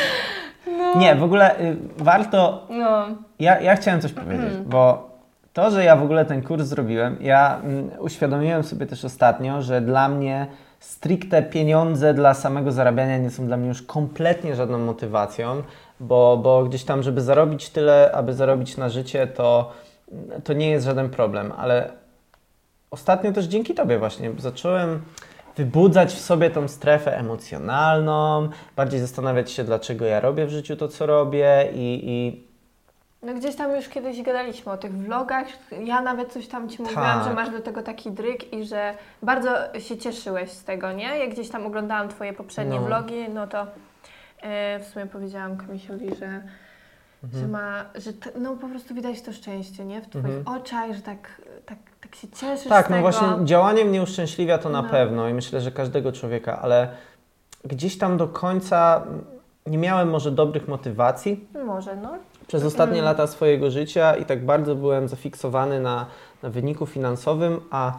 [0.77, 0.95] No.
[0.95, 3.06] Nie, w ogóle y, warto No.
[3.39, 5.10] Ja, ja chciałem coś powiedzieć, bo
[5.53, 9.82] to, że ja w ogóle ten kurs zrobiłem, ja mm, uświadomiłem sobie też ostatnio, że
[9.82, 10.47] dla mnie
[10.79, 15.63] stricte pieniądze dla samego zarabiania nie są dla mnie już kompletnie żadną motywacją,
[16.03, 19.71] bo, bo gdzieś tam, żeby zarobić tyle, aby zarobić na życie, to,
[20.43, 21.91] to nie jest żaden problem, ale
[22.91, 25.01] ostatnio też dzięki Tobie właśnie zacząłem
[25.57, 30.87] wybudzać w sobie tą strefę emocjonalną, bardziej zastanawiać się, dlaczego ja robię w życiu to,
[30.87, 32.43] co robię i, i
[33.23, 35.45] No gdzieś tam już kiedyś gadaliśmy o tych vlogach.
[35.83, 37.23] Ja nawet coś tam Ci mówiłam, Tak.
[37.27, 41.17] że masz do tego taki dryk i że bardzo się cieszyłeś z tego, nie?
[41.19, 42.85] Jak gdzieś tam oglądałam Twoje poprzednie No.
[42.85, 43.67] vlogi, no to
[44.43, 46.41] e, w sumie powiedziałam Kamisiowi, że,
[47.39, 50.01] że ma, że t- no po prostu widać to szczęście, nie?
[50.01, 50.58] W Twoich Mhm.
[50.62, 53.01] oczach, że tak, tak, tak się cieszysz Tak, no tego.
[53.12, 54.89] właśnie działanie mnie uszczęśliwia to na No.
[54.89, 56.88] pewno i myślę, że każdego człowieka, ale
[57.65, 59.03] gdzieś tam do końca
[59.67, 62.10] nie miałem może dobrych motywacji Może, no.
[62.47, 63.06] przez ostatnie Mm.
[63.06, 66.06] lata swojego życia i tak bardzo byłem zafiksowany na,
[66.43, 67.91] na wyniku finansowym, a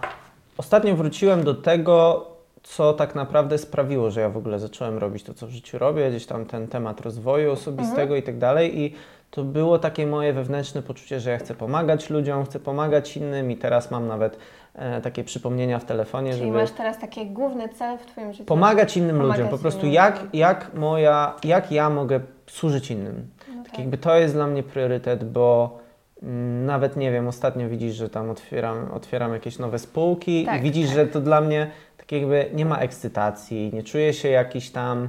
[0.58, 2.26] ostatnio wróciłem do tego,
[2.64, 6.10] co tak naprawdę sprawiło, że ja w ogóle zacząłem robić to, co w życiu robię,
[6.10, 8.20] gdzieś tam ten temat rozwoju osobistego Mhm.
[8.20, 8.94] i tak dalej i
[9.30, 13.56] to było takie moje wewnętrzne poczucie, że ja chcę pomagać ludziom, chcę pomagać innym i
[13.56, 14.38] teraz mam nawet
[14.74, 18.44] e, takie przypomnienia w telefonie, Czyli żeby masz teraz taki główny cel w Twoim życiu.
[18.44, 20.30] pomagać innym Pomagać ludziom, po prostu jak, ludziom.
[20.32, 23.28] jak moja, jak ja mogę służyć innym.
[23.56, 25.78] No Tak jakby to jest dla mnie priorytet, bo
[26.22, 30.62] mm, nawet nie wiem, ostatnio widzisz, że tam otwieram, otwieram jakieś nowe spółki Tak, i
[30.62, 31.70] widzisz, że to dla mnie
[32.06, 35.08] tak jakby nie ma ekscytacji, nie czuję się jakiś tam...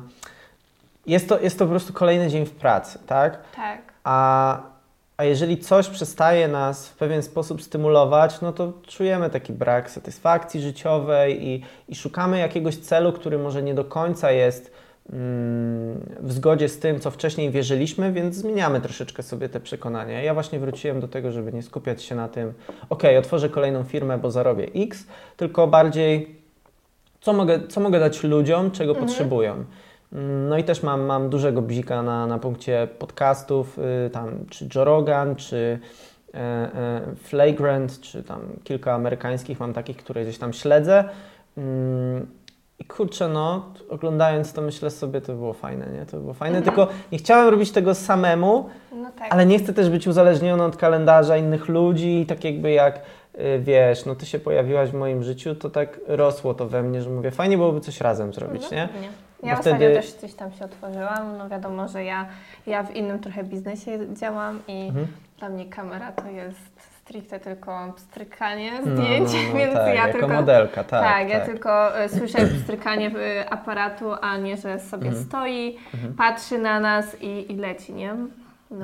[1.08, 3.40] Jest to, jest to po prostu kolejny dzień w pracy, tak?
[3.56, 3.80] Tak.
[4.04, 4.60] A,
[5.18, 10.62] a jeżeli coś przestaje nas w pewien sposób stymulować, no to czujemy taki brak satysfakcji
[10.62, 14.72] życiowej i, i szukamy jakiegoś celu, który może nie do końca jest
[15.14, 20.22] mm, w zgodzie z tym, co wcześniej wierzyliśmy, więc zmieniamy troszeczkę sobie te przekonania.
[20.22, 22.54] Ja właśnie wróciłem do tego, żeby nie skupiać się na tym,
[22.90, 26.45] ok, otworzę kolejną firmę, bo zarobię X, tylko bardziej,
[27.26, 29.08] co mogę, co mogę dać ludziom, czego Mhm.
[29.08, 29.54] potrzebują.
[30.14, 34.68] Mm, No i też mam, mam dużego bzika na, na punkcie podcastów, y, tam czy
[34.76, 35.80] Joe Rogan, czy
[36.34, 41.04] e, e, Flagrant, czy tam kilka amerykańskich mam takich, które gdzieś tam śledzę.
[41.58, 42.28] Mm,
[42.80, 46.06] I kurczę, no, oglądając to myślę sobie, to było fajne, nie?
[46.06, 46.76] To było fajne, Mhm.
[46.76, 49.28] tylko nie chciałem robić tego samemu, No tak.
[49.34, 53.00] ale nie chcę też być uzależniony od kalendarza innych ludzi tak jakby jak,
[53.60, 57.10] wiesz, no ty się pojawiłaś w moim życiu, to tak rosło to we mnie, że
[57.10, 58.90] mówię, fajnie byłoby coś razem zrobić, No, nie?
[59.42, 61.38] Bo Ja wtedy- ostatnio też gdzieś tam się otworzyłam.
[61.38, 62.26] No wiadomo, że ja,
[62.68, 65.08] ja w innym trochę biznesie działam i Mhm.
[65.40, 70.08] dla mnie kamera to jest stricte tylko pstrykanie No, zdjęć, no, no, więc tak, ja
[70.08, 70.28] jako tylko...
[70.34, 71.04] modelka, tak.
[71.04, 71.46] Tak, ja tak.
[71.48, 73.08] tylko y, słyszę pstrykanie
[73.42, 75.26] y, aparatu, a nie, że sobie Mhm.
[75.26, 76.14] stoi, Mhm.
[76.14, 78.14] patrzy na nas i, i leci, nie?
[78.14, 78.28] No,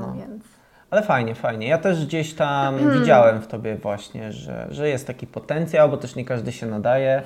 [0.08, 0.14] No.
[0.14, 0.44] więc...
[0.92, 1.68] Ale fajnie, fajnie.
[1.68, 3.00] Ja też gdzieś tam Hmm.
[3.00, 7.22] widziałem w tobie właśnie, że, że jest taki potencjał, bo też nie każdy się nadaje.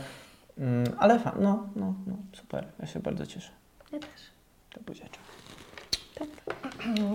[0.57, 2.65] Mm, ale fa- no, no, no, super.
[2.79, 3.49] Ja się bardzo cieszę.
[3.91, 4.09] Ja też.
[4.73, 5.19] To buziaczek.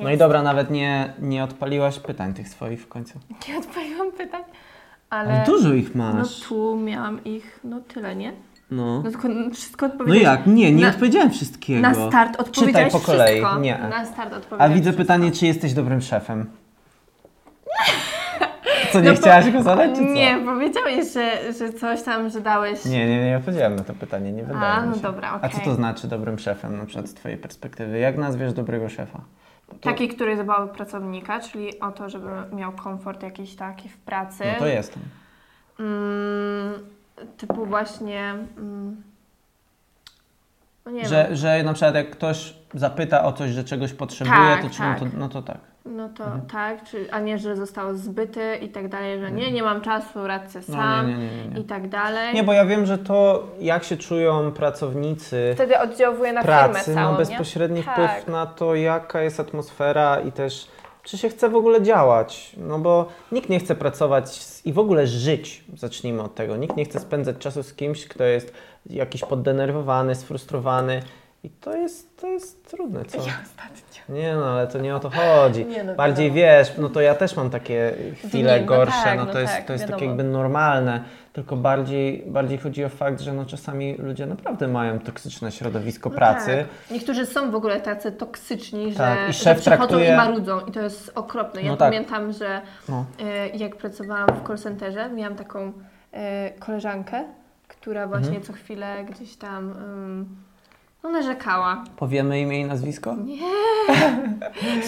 [0.02, 3.18] No i dobra, nawet nie, nie odpaliłaś pytań tych swoich w końcu.
[3.48, 4.42] Nie odpaliłam pytań,
[5.10, 5.32] ale...
[5.34, 6.40] Ale dużo ich No masz.
[6.40, 8.32] tu miałam ich, no tyle, nie?
[8.70, 9.02] No.
[9.02, 10.22] No tylko wszystko No odpowiedziałeś.
[10.38, 10.46] jak?
[10.46, 11.80] Nie, nie Na- odpowiedziałem wszystkiego.
[11.80, 13.40] Na start odpowiedziałeś po kolei.
[13.40, 13.60] wszystko.
[13.60, 13.78] Nie.
[13.78, 15.02] Na start A odpowiedziałeś widzę wszystko.
[15.02, 16.46] pytanie, czy jesteś dobrym szefem?
[18.92, 20.02] Co, nie No chciałaś go zadać, czy co?
[20.02, 22.84] Nie, powiedziałeś, że, że coś tam, że dałeś...
[22.84, 25.00] Nie, nie, nie odpowiedziałem na to pytanie, nie wydaje A, no się.
[25.00, 27.98] dobra, A co to znaczy dobrym szefem, na przykład z Twojej perspektywy?
[27.98, 29.20] Jak nazwiesz dobrego szefa?
[29.68, 33.88] Bo to, Taki, który dbał o pracownika, czyli o to, żeby miał komfort jakiś taki
[33.88, 34.44] w pracy.
[34.52, 35.02] No to jestem.
[35.80, 36.72] Mm,
[37.36, 38.34] typu właśnie...
[38.58, 39.02] Mm,
[40.86, 41.36] no nie Że, wiem.
[41.36, 45.00] że na przykład jak ktoś zapyta o coś, że czegoś potrzebuje, Tak, to czy tak.
[45.02, 45.58] No, to, no to tak.
[45.84, 46.40] No to Mhm.
[46.46, 50.26] tak, czy, a nie, że został zbyty i tak dalej, że nie, nie mam czasu,
[50.26, 51.60] radzę No, sam nie, nie, nie, nie, nie.
[51.60, 52.34] i tak dalej.
[52.34, 56.94] Nie, bo ja wiem, że to jak się czują pracownicy Wtedy oddziałuje na pracy firmę
[57.00, 57.82] całą, ma bezpośredni nie?
[57.82, 58.28] wpływ Tak.
[58.28, 60.68] na to, jaka jest atmosfera i też
[61.02, 62.52] czy się chce w ogóle działać.
[62.56, 65.64] No bo nikt nie chce pracować i w ogóle żyć.
[65.76, 66.56] Zacznijmy od tego.
[66.56, 68.52] Nikt nie chce spędzać czasu z kimś, kto jest
[68.86, 71.02] jakiś poddenerwowany, sfrustrowany.
[71.44, 73.18] I to jest, to jest trudne, co?
[73.18, 73.80] Ja ostatnio.
[74.08, 75.66] Nie no, ale to nie o to chodzi.
[75.76, 76.58] Nie, no Bardziej wiadomo.
[76.58, 79.40] wiesz, no to ja też mam takie chwile Dni, no gorsze, tak, no no to
[79.40, 80.08] jest, tak, to jest tak wiadomo.
[80.10, 85.52] jakby normalne, tylko bardziej, bardziej chodzi o fakt, że no czasami ludzie naprawdę mają toksyczne
[85.52, 86.64] środowisko No pracy.
[86.80, 86.90] Tak.
[86.90, 90.60] Niektórzy są w ogóle tacy toksyczni, że, Tak, i że szef przychodzą traktuje- i marudzą
[90.66, 91.62] i to jest okropne.
[91.62, 91.88] Ja No tak.
[91.92, 93.04] pamiętam, że No.
[93.20, 95.72] e, jak pracowałam w call centerze, miałam taką
[96.12, 97.24] e, koleżankę,
[97.68, 98.44] która właśnie Mhm.
[98.46, 100.36] co chwilę gdzieś tam ym,
[101.02, 101.84] no, narzekała.
[101.96, 103.16] Powiemy imię i nazwisko?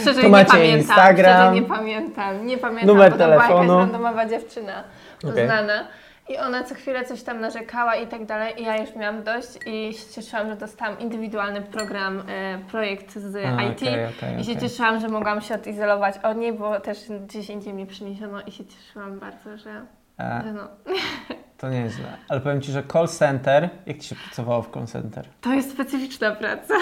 [0.00, 0.78] Szczerze Tu nie macie pamiętam.
[0.78, 1.34] Instagram.
[1.34, 2.46] Szczerze nie pamiętam.
[2.46, 3.72] Nie pamiętam, Numer bo to była telefonu.
[3.72, 4.84] jakaś randomowa dziewczyna
[5.24, 5.46] Okej.
[5.46, 5.84] znana.
[6.28, 8.62] I ona co chwilę coś tam narzekała i tak dalej.
[8.62, 13.36] I ja już miałam dość i się cieszyłam, że dostałam indywidualny program, e, projekt z
[13.36, 13.82] A, IT.
[13.82, 17.74] okej, okej, I się cieszyłam, że mogłam się odizolować od niej, bo też gdzieś indziej
[17.74, 19.86] mnie przyniesiono i się cieszyłam bardzo, że,
[20.18, 20.62] że no.
[21.62, 22.04] to nieźle.
[22.28, 25.24] Ale powiem Ci, że call center, jak Ci się pracowało w call center?
[25.40, 26.74] To jest specyficzna praca.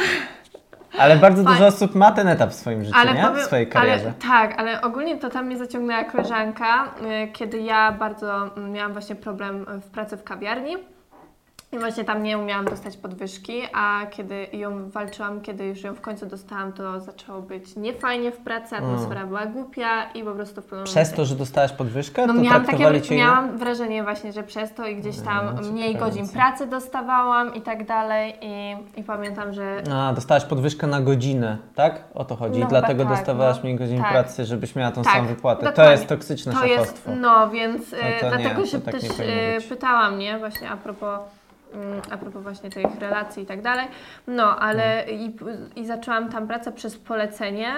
[0.98, 3.30] Ale bardzo dużo osób ma ten etap w swoim życiu, nie?
[3.42, 4.04] w swojej karierze.
[4.04, 8.92] Ale, tak, ale ogólnie to tam mnie zaciągnęła koleżanka, y, kiedy ja bardzo mm, miałam
[8.92, 10.76] właśnie problem w pracy w kawiarni.
[11.72, 16.00] I właśnie tam nie umiałam dostać podwyżki, a kiedy ją walczyłam, kiedy już ją w
[16.00, 20.64] końcu dostałam, to zaczęło być niefajnie w pracy, atmosfera była głupia i po prostu w
[20.64, 24.32] pewnym Przez momencie- to, że dostałaś podwyżkę, no to miałam, takie, Cię miałam wrażenie właśnie,
[24.32, 28.76] że przez to i gdzieś tam No, mniej godzin pracy dostawałam i tak dalej i,
[29.00, 32.04] i pamiętam, że A, dostałaś podwyżkę na godzinę, tak?
[32.14, 32.60] O to chodzi.
[32.60, 33.62] No I dlatego tak, dostawałaś no.
[33.62, 34.10] mniej godzin Tak.
[34.12, 35.60] pracy, żebyś miała tą Tak, samą wypłatę.
[35.60, 35.92] To dokładnie.
[35.92, 37.10] jest toksyczne To jest, szefostwo.
[37.16, 40.38] no więc y, No to nie, dlatego to się tak też nie y, pytałam, nie,
[40.38, 41.39] właśnie a propos, mm,
[42.10, 43.86] a propos właśnie tych relacji i tak dalej.
[44.26, 45.36] No, ale i,
[45.76, 47.72] i zaczęłam tam pracę przez polecenie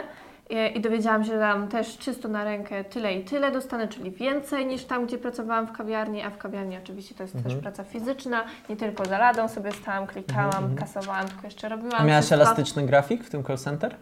[0.50, 4.10] i, i dowiedziałam się, że tam też czysto na rękę tyle i tyle dostanę, czyli
[4.10, 7.54] więcej niż tam, gdzie pracowałam w kawiarni, a w kawiarni oczywiście to jest Mhm.
[7.54, 12.04] też praca fizyczna, nie tylko za ladą sobie stałam, klikałam, kasowałam, tylko jeszcze robiłam A
[12.04, 12.34] miałaś wszystko.
[12.34, 13.96] elastyczny grafik w tym call center?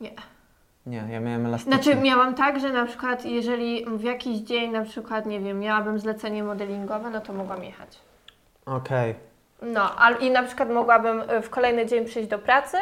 [0.00, 0.10] Nie.
[0.86, 1.82] Nie, ja miałem elastyczny.
[1.82, 5.98] Znaczy miałam tak, że na przykład jeżeli w jakiś dzień na przykład, nie wiem, miałabym
[5.98, 7.98] zlecenie modelingowe, no to mogłam jechać.
[8.68, 9.14] Okej.
[9.62, 12.76] No, al- i na przykład mogłabym y, w kolejny dzień przyjść do pracy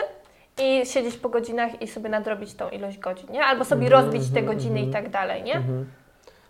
[0.63, 3.45] i siedzieć po godzinach i sobie nadrobić tą ilość godzin, nie?
[3.45, 5.05] Albo sobie Mhm, rozbić te mhm, godziny i mhm.
[5.05, 5.55] tak dalej, nie?
[5.57, 5.87] Mhm.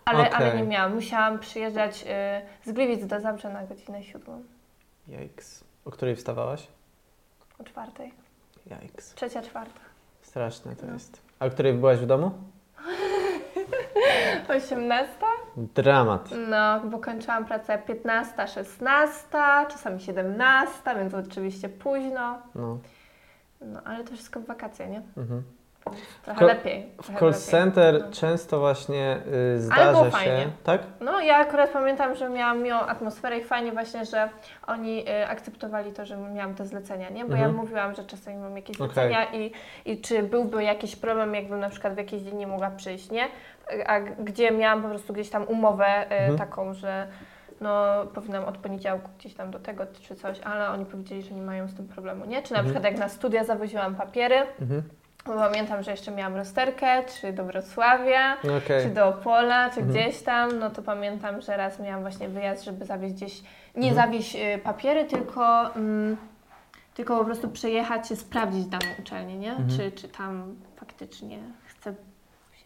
[0.05, 0.61] Ale, ale Okej.
[0.61, 0.95] nie miałam.
[0.95, 2.03] Musiałam przyjeżdżać
[2.65, 4.43] y, z Gliwic do Zabrze na godzinę siódmą,
[5.07, 5.63] Jajks.
[5.85, 6.67] O której wstawałaś?
[7.59, 8.13] o czwartej.
[8.65, 9.13] Jajks.
[9.13, 9.79] Trzecia, czwarta.
[10.21, 10.93] Straszne to No.
[10.93, 11.21] jest.
[11.39, 12.31] A o której byłaś w domu?
[14.57, 15.25] Osiemnasta?
[15.57, 16.29] Dramat.
[16.49, 19.27] No, bo kończyłam pracę 15, 16,
[19.69, 22.37] czasami 17, więc oczywiście późno.
[22.55, 22.77] No.
[23.61, 25.01] No, ale to wszystko w wakacje, nie?
[25.17, 25.43] Mhm.
[26.25, 26.89] Trochę Ko- lepiej.
[26.97, 27.41] W trochę call lepiej.
[27.43, 28.11] center No.
[28.11, 30.11] często właśnie y, Ale zdarza było się.
[30.11, 30.47] fajnie.
[30.63, 30.81] Tak?
[31.01, 34.29] No, ja akurat pamiętam, że miałam miłą atmosferę i fajnie właśnie, że
[34.67, 37.25] oni y, akceptowali to, że miałam te zlecenia, nie?
[37.25, 37.41] Bo Mhm.
[37.51, 38.93] ja mówiłam, że czasami mam jakieś Okej.
[38.93, 39.51] zlecenia i,
[39.85, 43.27] i czy byłby jakiś problem, jakbym na przykład w jakiś dzień nie mogła przyjść, nie?
[43.87, 46.37] A gdzie miałam po prostu gdzieś tam umowę y, Mhm.
[46.37, 47.07] taką, że
[47.61, 51.41] no powinnam od poniedziałku gdzieś tam do tego czy coś, ale oni powiedzieli, że nie
[51.41, 52.41] mają z tym problemu, nie?
[52.43, 52.65] Czy na Mhm.
[52.65, 54.83] przykład jak na studia zawoziłam papiery, Mhm.
[55.25, 58.83] bo pamiętam, że jeszcze miałam rozterkę, czy do Wrocławia, Okej.
[58.83, 59.87] czy do Opola, czy Mhm.
[59.89, 63.41] gdzieś tam, no to pamiętam, że raz miałam właśnie wyjazd, żeby zawieźć gdzieś,
[63.75, 64.07] nie Mhm.
[64.07, 66.17] zawieźć y, papiery, tylko, mm,
[66.93, 69.49] tylko po prostu przejechać się, sprawdzić daną uczelnię, nie?
[69.51, 69.69] Mhm.
[69.69, 71.37] Czy, czy tam faktycznie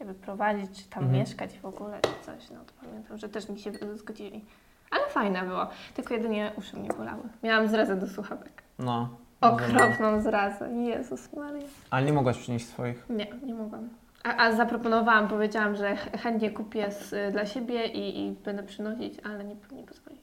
[0.02, 1.20] się wyprowadzić, czy tam Mhm.
[1.20, 4.46] mieszkać w ogóle, czy coś, no to pamiętam, że też mi się zgodzili.
[4.92, 7.24] Ale fajne było, tylko jedynie uszy mnie bolały.
[7.44, 8.64] Miałam zrazę do słuchawek.
[8.80, 9.10] No.
[9.42, 11.68] Okropną zrazę, Jezus Maria.
[11.90, 13.06] Ale nie mogłaś przynieść swoich.
[13.10, 13.90] Nie, nie mogłam.
[14.24, 19.14] A, a zaproponowałam, powiedziałam, że ch- chętnie kupię z, dla siebie i, i będę przynosić,
[19.26, 20.18] ale nie, nie pozwoli.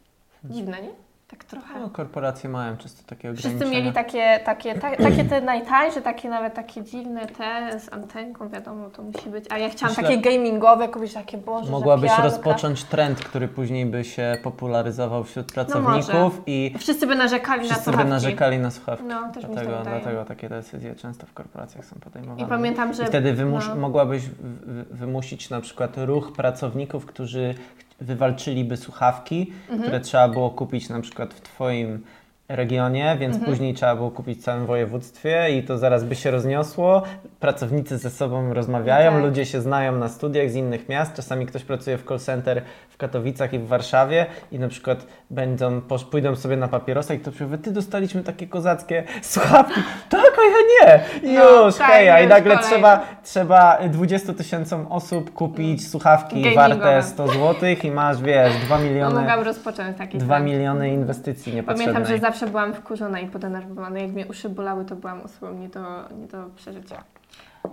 [0.45, 0.91] Dziwne, nie?
[1.31, 1.81] Tak trochę.
[1.81, 3.57] No, korporacje mają często takie ograniczenia.
[3.59, 8.49] Wszyscy mieli takie, takie, ta, takie te najtańsze, takie nawet takie dziwne te z antenką,
[8.49, 9.45] wiadomo, to musi być.
[9.51, 12.23] A ja chciałam Myślę- takie gamingowe, kupić takie, boże, że Mogłabyś pianka.
[12.23, 17.65] rozpocząć trend, który później by się popularyzował wśród No pracowników i Wszyscy by narzekali na
[17.69, 18.11] wszyscy by słuchawki.
[18.11, 19.05] narzekali na słuchawki.
[19.05, 20.01] No, też mi Dlatego, wydaje.
[20.01, 22.43] dlatego takie decyzje często w korporacjach są podejmowane.
[22.43, 23.03] I pamiętam, że...
[23.03, 23.75] I wtedy wymus- no.
[23.77, 27.55] mogłabyś w- w- wymusić na przykład ruch pracowników, którzy
[28.01, 29.81] wywalczyliby słuchawki, Mhm.
[29.83, 32.05] które trzeba było kupić na przykład w Twoim
[32.49, 33.53] regionie, więc Mhm.
[33.53, 37.03] później trzeba było kupić w całym województwie i to zaraz by się rozniosło.
[37.41, 39.27] Pracownicy ze sobą rozmawiają, No tak.
[39.27, 41.15] ludzie się znają na studiach z innych miast.
[41.15, 45.81] Czasami ktoś pracuje w call center w Katowicach i w Warszawie i na przykład będą,
[46.11, 49.81] pójdą sobie na papierosa i ktoś powie, ty dostaliśmy takie kozackie słuchawki.
[50.11, 50.59] tak, a ja
[50.93, 51.01] nie.
[51.39, 52.21] No, Już, tak, heja.
[52.21, 56.69] I nagle trzeba, trzeba 20 tysiącom osób kupić słuchawki Gamingowe.
[56.79, 60.47] warte 100 zł i masz, wiesz, 2 No, miliony, mogłam rozpocząć taki 2 trend.
[60.53, 61.95] miliony inwestycji niepotrzebnej.
[61.95, 63.99] Pamiętam, że zawsze byłam wkurzona i podenerwowana.
[63.99, 65.81] Jak mnie uszy bolały, to byłam osobą nie do,
[66.21, 67.03] nie do przeżycia.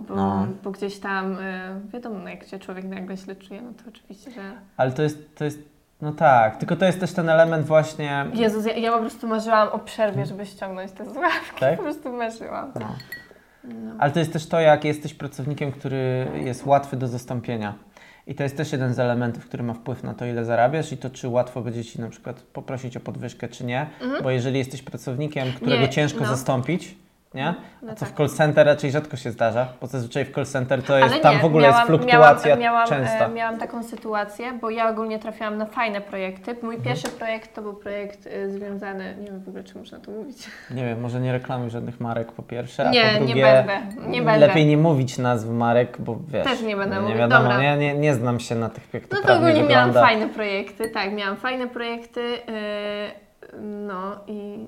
[0.08, 0.46] Bo, No.
[0.64, 1.40] bo gdzieś tam, y,
[1.92, 4.40] wiadomo, no jak się człowiek nagle źle czuje, no to oczywiście, że...
[4.76, 5.58] Ale to jest, to jest,
[6.02, 9.68] no tak, tylko to jest też ten element właśnie, Jezus, ja, ja po prostu marzyłam
[9.68, 11.60] o przerwie, żeby ściągnąć te słuchawki.
[11.60, 11.76] tak?
[11.76, 12.72] Po prostu marzyłam.
[12.80, 12.88] No.
[13.64, 13.92] No.
[13.98, 17.74] Ale to jest też to, jak jesteś pracownikiem, który jest łatwy do zastąpienia.
[18.26, 20.96] I to jest też jeden z elementów, który ma wpływ na to, ile zarabiasz i
[20.96, 23.86] to, czy łatwo będzie Ci na przykład poprosić o podwyżkę, czy nie.
[24.00, 24.22] Mhm.
[24.22, 26.26] Bo jeżeli jesteś pracownikiem, którego Nie, ciężko no.
[26.26, 26.96] zastąpić,
[27.36, 27.54] nie?
[27.82, 28.14] No A co tak.
[28.14, 31.22] w call center raczej rzadko się zdarza, bo zazwyczaj w call center to jest, Ale
[31.22, 33.26] tam nie, w ogóle miałam, jest fluktuacja miałam, miałam, częsta.
[33.26, 36.50] E, miałam taką sytuację, bo ja ogólnie trafiłam na fajne projekty.
[36.50, 36.66] Mhm.
[36.72, 40.10] Mój pierwszy projekt to był projekt e, związany, nie wiem w ogóle czy można to
[40.10, 40.36] mówić.
[40.70, 43.80] Nie wiem, może nie reklamuj żadnych marek po pierwsze, a nie, po drugie nie będę,
[44.08, 44.46] nie będę.
[44.46, 47.60] lepiej nie mówić nazw marek, bo wiesz, Też nie będę nie mówić, wiadomo, dobra.
[47.62, 50.00] nie, nie, nie znam się na tych, jak to No to ogólnie miałam wygląda.
[50.00, 54.66] fajne projekty, tak, miałam fajne projekty, yy, no i...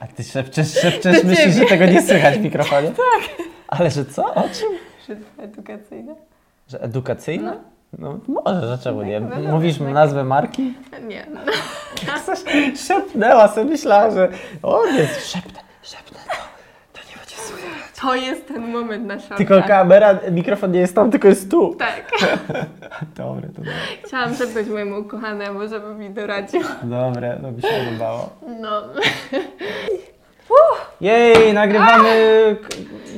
[0.00, 2.90] A ty szepczesz, szepczesz, myślisz, że tego nie słychać w mikrofonie?
[2.96, 3.46] Tak.
[3.68, 4.34] Ale że co?
[4.34, 5.18] O czym?
[5.38, 6.14] edukacyjne?
[6.68, 7.56] Że edukacyjne?
[7.98, 9.20] No, może, że czemu nie?
[9.20, 9.88] No dobra, Mówisz tak.
[9.88, 10.74] nazwę marki?
[11.06, 11.26] Nie.
[12.26, 12.38] Coś
[12.86, 14.28] szepnęła sobie, myślała, że
[14.62, 16.47] o nie, szepnę, szepnę, to, nie.
[18.00, 19.34] To jest ten moment na szopę.
[19.36, 21.74] Tylko kamera, mikrofon nie jest tam, tylko jest tu.
[21.74, 22.10] Tak.
[23.16, 23.72] Dobre, to dobre.
[24.04, 26.60] Chciałam szepnąć mojemu ukochanemu, żeby mi doradził.
[26.82, 28.30] Dobre, to mi się podobało.
[28.60, 28.82] No.
[31.00, 32.08] Jej, nagrywamy
[32.62, 32.68] k-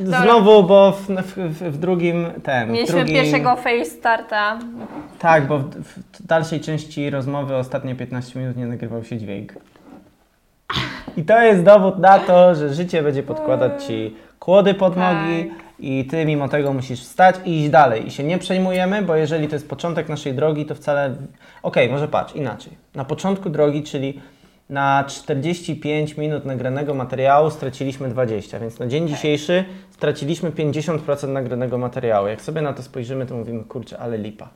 [0.00, 0.22] Dobra.
[0.22, 2.72] znowu, bo w, w, w, w drugim ten.
[2.72, 4.58] Mieliśmy drugim, pierwszego face starta.
[5.18, 5.74] Tak, bo w,
[6.12, 9.52] w dalszej części rozmowy ostatnie 15 minut nie nagrywał się dźwięk.
[11.16, 15.14] I to jest dowód na to, że życie będzie podkładać ci kłody pod Tak.
[15.14, 18.06] nogi i ty mimo tego musisz wstać i iść dalej.
[18.06, 21.14] I się nie przejmujemy, bo jeżeli to jest początek naszej drogi, to wcale...
[21.62, 22.72] Okej, może patrz, inaczej.
[22.94, 24.20] Na początku drogi, czyli
[24.70, 32.28] na 45 minut nagranego materiału straciliśmy 20, więc na dzień dzisiejszy straciliśmy 50% nagranego materiału.
[32.28, 34.48] Jak sobie na to spojrzymy, to mówimy, kurczę, ale lipa.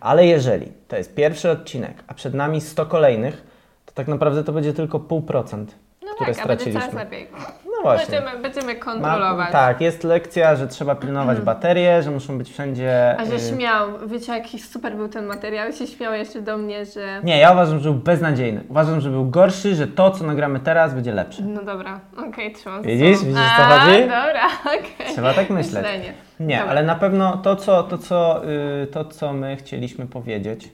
[0.00, 3.46] Ale jeżeli to jest pierwszy odcinek, a przed nami 100 kolejnych,
[3.86, 5.66] to tak naprawdę to będzie tylko 0,5%,
[6.06, 6.80] No które tak, a będzie straciliśmy.
[6.80, 7.28] coraz lepiej.
[7.66, 8.20] No właśnie.
[8.20, 9.52] Będziemy, będziemy Ma, kontrolować.
[9.52, 13.16] tak, jest lekcja, że trzeba pilnować baterie, że muszą być wszędzie.
[13.18, 16.84] A że y, śmiał, wiecie jaki super był ten materiał, się śmiał jeszcze do mnie,
[16.86, 17.20] że...
[17.24, 18.60] Nie, ja uważam, że był beznadziejny.
[18.68, 21.42] Uważam, że był gorszy, że to, co nagramy teraz, będzie lepsze.
[21.42, 23.18] No dobra, okej, trzymam za Widzisz?
[23.24, 24.00] Widzisz, co chodzi?
[24.00, 25.12] dobra, okej.
[25.12, 25.74] Trzeba tak myśleć.
[25.84, 26.12] Myślenie.
[26.40, 26.70] Nie, Dobra.
[26.70, 28.42] ale na pewno to, co, to, co,
[28.82, 30.68] y, to, co my chcieliśmy powiedzieć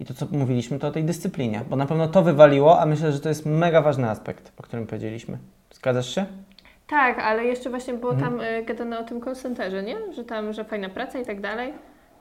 [0.00, 3.12] i to, co mówiliśmy, to o tej dyscyplinie, bo na pewno to wywaliło, a myślę,
[3.12, 5.38] że to jest mega ważny aspekt, o którym powiedzieliśmy.
[5.72, 6.26] Zgadzasz się?
[6.86, 8.32] Tak, ale jeszcze właśnie było Mhm.
[8.32, 10.12] tam y, gadane o tym call centerze, nie?
[10.12, 11.72] Że tam, że fajna praca i tak dalej.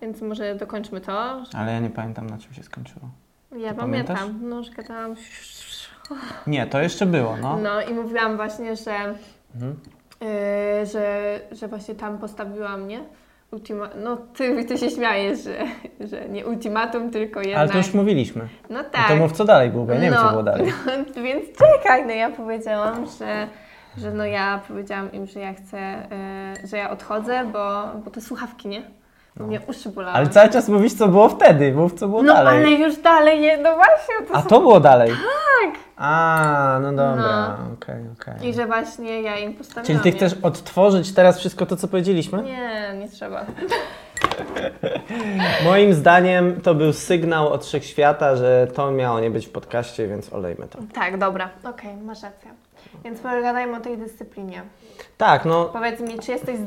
[0.01, 1.43] Więc może dokończmy to.
[1.53, 3.09] Ale ja nie pamiętam, na czym się skończyło.
[3.57, 4.41] Ja Ty pamiętam, pamiętasz?
[4.41, 5.15] no, że gadałam.
[6.47, 7.57] Nie, to jeszcze było, no.
[7.57, 8.91] No i mówiłam właśnie, że,
[9.55, 9.75] Mhm.
[10.83, 12.99] y, że, że właśnie tam postawiła mnie.
[13.51, 15.57] Ultima- no ty, ty się śmiejesz, że,
[16.07, 17.57] że nie ultimatum, tylko jednak.
[17.59, 18.47] Ale to już mówiliśmy.
[18.69, 19.07] No No tak.
[19.07, 20.73] to mów, co dalej było, bo ja nie wiem, No, co było dalej.
[21.15, 23.47] No, więc czekaj, no ja powiedziałam, że,
[23.97, 26.07] że no ja powiedziałam im, że ja chcę,
[26.63, 28.81] y, że ja odchodzę, bo, bo te słuchawki, nie?
[29.37, 30.11] Bo mnie uszy bolały.
[30.13, 30.17] No.
[30.17, 32.57] Ale cały czas mówisz, co było wtedy, mów, co było No dalej.
[32.57, 34.15] ale już dalej, nie, no właśnie.
[34.27, 35.09] To A są- to było dalej?
[35.11, 35.75] Tak.
[35.97, 37.73] A, no dobra, No.
[37.73, 38.49] okej, okej.
[38.49, 39.85] I że właśnie ja im postawiłam.
[39.85, 40.15] Czyli ty nie?
[40.27, 42.43] chcesz odtworzyć teraz wszystko to, co powiedzieliśmy?
[42.43, 43.45] Nie, nie trzeba.
[45.65, 50.33] Moim zdaniem to był sygnał od wszechświata, że to miało nie być w podcaście, więc
[50.33, 50.79] olejmy to.
[50.93, 51.49] Tak, dobra.
[51.63, 52.51] Okej, masz rację.
[53.03, 54.61] Więc pogadajmy o tej dyscyplinie.
[55.17, 56.61] Tak, no, Powiedz mi, czy jesteś z,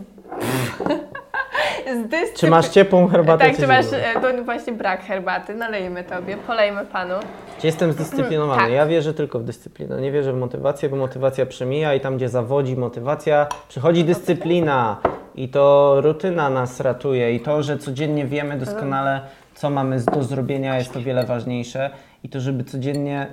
[1.98, 2.36] z dyscyplin...
[2.36, 5.54] czy masz ciepłą herbatę, Tak, czy masz e, to właśnie brak herbaty.
[5.54, 7.14] Nalejmy tobie, polejmy panu.
[7.58, 8.62] Czy jestem zdyscyplinowany?
[8.62, 8.72] Tak.
[8.72, 10.00] Ja wierzę tylko w dyscyplinę.
[10.00, 15.00] Nie wierzę w motywację, bo motywacja przemija i tam, gdzie zawodzi motywacja, przychodzi dyscyplina
[15.34, 19.20] i to rutyna nas ratuje i to, że codziennie wiemy doskonale,
[19.54, 21.90] co mamy do zrobienia, jest to wiele ważniejsze
[22.22, 23.26] i to, żeby codziennie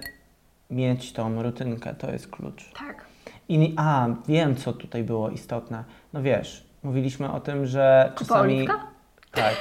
[0.69, 2.71] mieć tą rutynkę, to jest klucz.
[2.79, 3.05] Tak.
[3.49, 5.83] I a, wiem, co tutaj było istotne.
[6.13, 8.55] No wiesz, mówiliśmy o tym, że czasami...
[8.55, 8.87] oliwka?
[9.31, 9.55] Tak.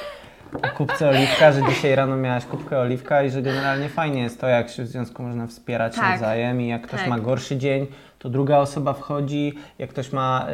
[0.62, 4.48] O kubce oliwka, że dzisiaj rano miałaś kubkę oliwka i że generalnie fajnie jest to,
[4.48, 6.10] jak się w związku można wspierać Tak.
[6.10, 7.08] nawzajem i jak ktoś Tak.
[7.08, 7.86] ma gorszy dzień,
[8.18, 10.46] to druga osoba wchodzi, jak ktoś ma,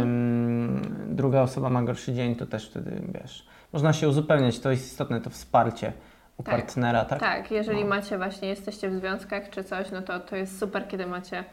[0.00, 4.86] ym, druga osoba ma gorszy dzień, to też wtedy, wiesz, można się uzupełniać, to jest
[4.86, 5.92] istotne, to wsparcie.
[6.38, 6.54] U Tak.
[6.54, 7.20] partnera, tak?
[7.20, 7.86] Tak, jeżeli No.
[7.90, 11.44] macie właśnie, jesteście w związkach czy coś, no to to jest super, kiedy macie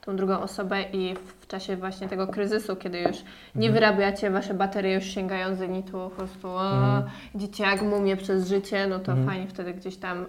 [0.00, 3.16] tą drugą osobę i w czasie właśnie tego kryzysu, kiedy już
[3.54, 3.72] nie Mhm.
[3.72, 7.02] wyrabiacie, wasze baterie już sięgają zenitu, po prostu o, Mhm.
[7.34, 9.28] idziecie jak mumie przez życie, no to Mhm.
[9.28, 10.26] fajnie wtedy gdzieś tam y,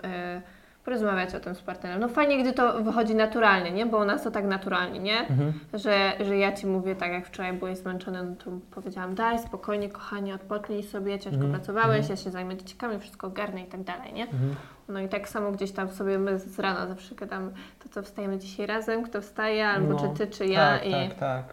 [0.86, 2.00] porozmawiać o tym z partnerem.
[2.00, 3.86] No fajnie, gdy to wychodzi naturalnie, nie?
[3.86, 5.20] Bo u nas to tak naturalnie, nie?
[5.20, 5.54] Mhm.
[5.74, 9.90] Że, że ja Ci mówię, tak jak wczoraj byłeś zmęczony, no to powiedziałam, daj spokojnie,
[9.90, 11.52] kochanie, odpocznij sobie, ciężko Mhm.
[11.54, 12.10] pracowałeś, Mhm.
[12.10, 14.24] ja się zajmę dzieciakami, wszystko ogarnę i tak dalej, nie?
[14.24, 14.56] Mhm.
[14.90, 17.52] No i tak samo gdzieś tam sobie my z rana zawsze gadamy,
[17.84, 20.60] to co wstajemy dzisiaj razem, kto wstaje, albo No, czy Ty, czy ja.
[20.80, 21.44] Tak, i, tak, tak.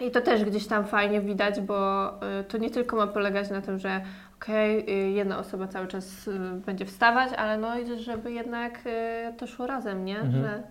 [0.00, 2.08] I to też gdzieś tam fajnie widać, bo
[2.40, 4.00] y, to nie tylko ma polegać na tym, że
[4.42, 9.32] okej, y, jedna osoba cały czas y, będzie wstawać, ale no i żeby jednak y,
[9.38, 10.18] to szło razem, nie?
[10.20, 10.44] Mhm.
[10.44, 10.62] Że,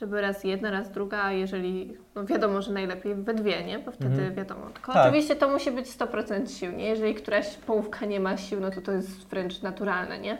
[0.00, 3.78] żeby raz jedna, raz druga, a jeżeli, no wiadomo, że najlepiej we dwie, nie?
[3.78, 4.34] Bo wtedy Mhm.
[4.34, 4.66] wiadomo.
[4.74, 5.06] Tylko Tak.
[5.06, 6.84] oczywiście to musi być 100% sił, nie?
[6.84, 10.38] Jeżeli któraś połówka nie ma sił, no to to jest wręcz naturalne, nie?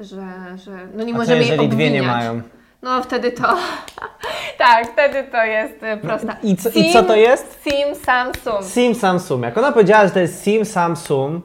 [0.00, 0.22] Że,
[0.56, 2.16] że no nie A możemy jej jeżeli dwie nie obwiniać.
[2.16, 2.42] mają?
[2.82, 3.56] No wtedy to,
[4.58, 6.36] tak, wtedy to jest y, prosta.
[6.42, 7.62] I co, I co to jest?
[7.64, 8.64] Sim Samsung.
[8.64, 9.42] Sim Samsung.
[9.44, 11.44] Jak ona powiedziała, że to jest Sim Samsung,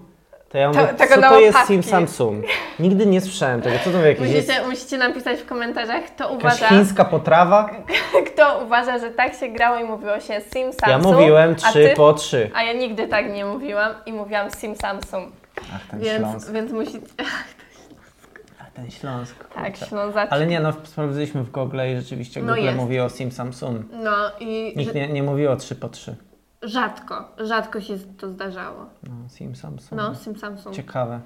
[0.52, 1.58] to ja mówię, To- co to jest.
[1.68, 2.45] Sim Samsung?
[2.80, 3.76] Nigdy nie słyszałem tego.
[3.84, 4.47] Co to jakieś jest?
[4.49, 7.70] Musicie, musicie napisać w komentarzach, kto Jakaś uważa, chińska potrawa?
[8.34, 10.88] kto uważa, że tak się grało i mówiło się Sim Samsung.
[10.88, 12.52] Ja mówiłem a trzy ty- po trzy.
[12.54, 15.32] A ja nigdy tak nie mówiłam i mówiłam Sim Samsung.
[15.76, 16.52] Ach, ten Więc, Śląsk.
[16.52, 16.99] więc musicie.
[18.62, 19.36] Ach, ten Śląsk.
[19.56, 19.86] Tak, kurczę.
[19.86, 20.34] Ślązaczki.
[20.36, 22.78] Ale nie, no sprawdziliśmy w Google i rzeczywiście No Google jest.
[22.78, 23.86] mówi o Sim Samsung.
[24.04, 26.16] No i Nikt nie, nie mówi o 3 po 3.
[26.64, 28.86] rzadko, rzadko się to zdarzało.
[29.03, 29.91] No, Sim Samsung.
[30.01, 30.76] No, Sim Samsung.
[30.76, 31.20] Ciekawe.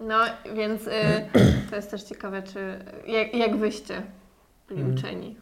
[0.00, 0.16] No,
[0.54, 0.90] więc y,
[1.70, 4.02] to jest też ciekawe, czy jak, jak wyście
[4.68, 4.98] byli Mhm.
[4.98, 5.36] uczeni.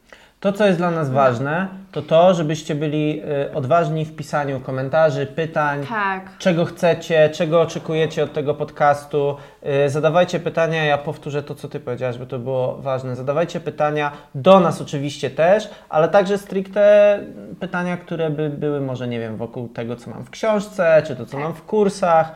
[0.44, 5.26] To, co jest dla nas ważne, to to, żebyście byli y, odważni w pisaniu komentarzy,
[5.26, 6.38] pytań, Tak.
[6.38, 9.36] czego chcecie, czego oczekujecie od tego podcastu.
[9.86, 13.16] Y, Zadawajcie pytania, ja powtórzę to, co Ty powiedziałaś, bo to było ważne.
[13.16, 17.18] Zadawajcie pytania do nas oczywiście też, ale także stricte
[17.60, 21.26] pytania, które by były może, nie wiem, wokół tego, co mam w książce, czy to,
[21.26, 21.40] co Tak.
[21.40, 22.32] mam w kursach.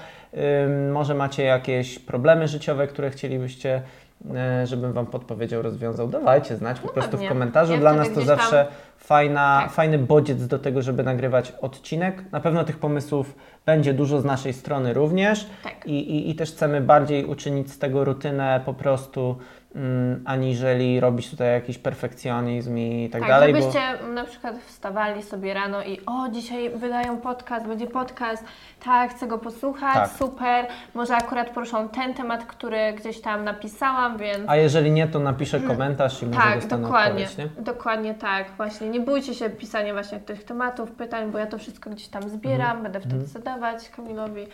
[0.64, 3.82] Ym, Może macie jakieś problemy życiowe, które chcielibyście,
[4.64, 6.08] żebym Wam podpowiedział, rozwiązał.
[6.08, 7.28] Dawajcie znać po No prostu w pewnie.
[7.28, 7.72] komentarzu.
[7.72, 8.66] Ja Dla nas to gdzieś tam- zawsze
[8.98, 9.72] fajna, Tak.
[9.72, 12.32] fajny bodziec do tego, żeby nagrywać odcinek.
[12.32, 13.34] Na pewno tych pomysłów
[13.66, 15.86] będzie dużo z naszej strony również Tak.
[15.86, 19.38] i, i, i też chcemy bardziej uczynić z tego rutynę po prostu,
[19.74, 23.52] mm, aniżeli robić tutaj jakiś perfekcjonizm i tak, Tak, dalej.
[23.52, 23.60] Bo...
[23.60, 23.80] żebyście
[24.14, 28.44] na przykład wstawali sobie rano i o, dzisiaj wydają podcast, będzie podcast,
[28.84, 30.10] tak, chcę go posłuchać, Tak.
[30.10, 35.18] super, może akurat poruszą ten temat, który gdzieś tam napisałam, więc A jeżeli nie, to
[35.18, 37.62] napiszę komentarz i może tak, dostanę dokładnie, odpowiedź, nie?
[37.62, 41.90] dokładnie tak, właśnie, nie bójcie się pisania właśnie tych tematów, pytań, bo ja to wszystko
[41.90, 42.82] gdzieś tam zbieram, Mhm.
[42.82, 44.46] będę wtedy zadawać Kamilowi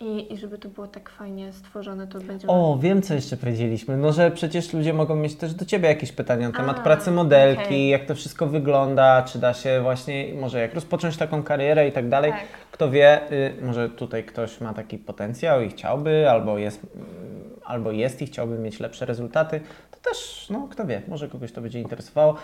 [0.00, 2.48] i, i żeby to było tak fajnie stworzone, to będzie...
[2.48, 3.96] O, wiem co jeszcze powiedzieliśmy.
[3.96, 7.10] No, że przecież ludzie mogą mieć też do Ciebie jakieś pytania na temat A, pracy
[7.10, 7.88] modelki, okej.
[7.88, 12.08] jak to wszystko wygląda, czy da się właśnie, może jak rozpocząć taką karierę i tak
[12.08, 12.30] dalej.
[12.32, 12.40] Tak.
[12.72, 17.06] Kto wie, y, może tutaj ktoś ma taki potencjał i chciałby, albo jest, mm,
[17.64, 21.60] albo jest i chciałby mieć lepsze rezultaty, to też, no kto wie, może kogoś to
[21.60, 22.34] będzie interesowało.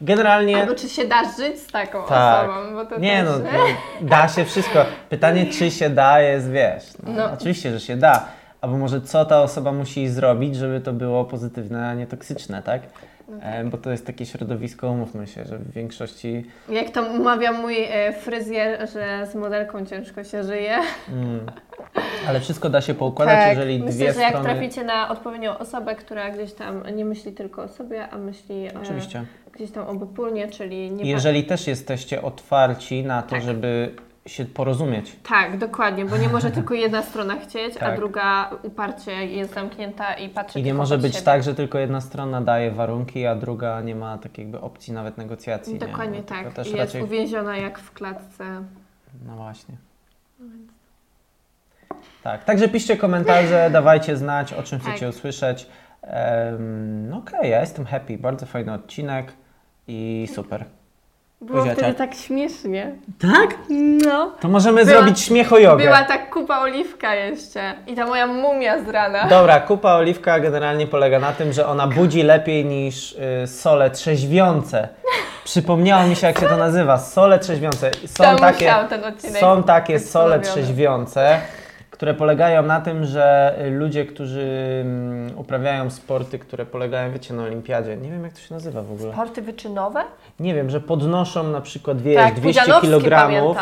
[0.00, 0.56] Generalnie...
[0.60, 2.50] Albo czy się da żyć z taką Tak.
[2.50, 3.28] osobą, bo to Nie też...
[3.28, 4.84] no, no, da się wszystko.
[5.08, 6.84] Pytanie, czy się da, jest wiesz.
[7.02, 7.32] No, No.
[7.32, 8.24] Oczywiście, że się da.
[8.60, 12.82] Albo może co ta osoba musi zrobić, żeby to było pozytywne, a nie toksyczne, tak?
[13.28, 16.44] No E, bo to jest takie środowisko, umówmy się, że w większości.
[16.68, 20.76] Jak to mawia mój e, fryzjer, że z modelką ciężko się żyje.
[21.12, 21.40] Mm,
[22.28, 24.48] ale wszystko da się poukładać, jeżeli Tak, Myślę, dwie że jak strony.
[24.48, 28.70] traficie na odpowiednią osobę, która gdzieś tam nie myśli tylko o sobie, a myśli e,
[28.82, 29.24] Oczywiście.
[29.52, 33.42] gdzieś tam obopólnie, czyli nie jeżeli też jesteście otwarci na to, Tak.
[33.42, 33.94] żeby
[34.28, 35.16] się porozumieć.
[35.28, 37.96] Tak, dokładnie, bo nie może tylko jedna strona chcieć, a Tak.
[37.96, 41.24] druga uparcie jest zamknięta i patrzy I nie może być siebie.
[41.24, 45.18] tak, że tylko jedna strona daje warunki, a druga nie ma takiej jakby opcji nawet
[45.18, 45.72] negocjacji.
[45.74, 45.78] nie?
[45.80, 46.52] Dokładnie No, tak.
[46.52, 47.02] Też I jest raczej...
[47.02, 48.44] uwięziona jak w klatce.
[49.26, 49.74] No właśnie.
[52.22, 54.88] Tak, także piszcie komentarze, dawajcie znać, o czym Tak.
[54.88, 55.66] chcecie usłyszeć.
[56.02, 59.32] Um, no okej, ja jestem happy, bardzo fajny odcinek
[59.88, 60.64] i super.
[61.40, 61.78] Było Buziaczek.
[61.84, 62.92] wtedy tak śmiesznie.
[63.20, 63.54] Tak?
[64.06, 64.32] No.
[64.40, 65.84] To możemy Była- zrobić śmiechojogę.
[65.84, 67.74] Była tak kupa oliwka jeszcze.
[67.86, 69.28] I ta moja mumia z rana.
[69.28, 74.88] Dobra, kupa oliwka generalnie polega na tym, że ona budzi lepiej niż y, sole trzeźwiące.
[75.44, 76.98] Przypomniało mi się, jak się to nazywa.
[76.98, 77.90] Sole trzeźwiące.
[78.06, 81.40] Są Kto takie, ten odcinek są takie sole trzeźwiące,
[81.98, 84.48] które polegają na tym, że ludzie, którzy
[84.84, 88.92] mm, uprawiają sporty, które polegają, wiecie, na olimpiadzie, nie wiem jak to się nazywa w
[88.92, 89.12] ogóle.
[89.12, 90.00] Sporty wyczynowe?
[90.40, 93.54] Nie wiem, że podnoszą na przykład, wiesz, tak, 200 Pudzianowski kg.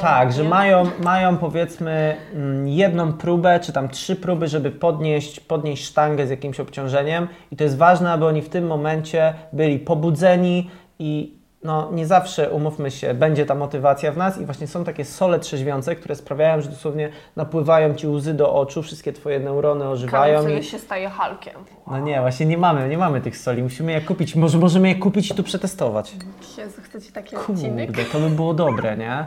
[0.00, 5.84] Tak, że mają, mają powiedzmy mm, jedną próbę, czy tam trzy próby, żeby podnieść, podnieść
[5.84, 10.70] sztangę z jakimś obciążeniem i to jest ważne, aby oni w tym momencie byli pobudzeni
[10.98, 15.04] i no, nie zawsze, umówmy się, będzie ta motywacja w nas i właśnie są takie
[15.04, 20.42] sole trzeźwiące, które sprawiają, że dosłownie napływają Ci łzy do oczu, wszystkie Twoje neurony ożywają
[20.42, 20.64] Kamil i...
[20.64, 21.54] się staje Halkiem.
[21.86, 24.94] No nie, właśnie nie mamy, nie mamy tych soli, musimy je kupić, może możemy je
[24.94, 26.12] kupić i tu przetestować.
[26.58, 27.86] Jezu, chcecie taki odcinek?
[27.86, 29.26] Kurde, to by było dobre, nie?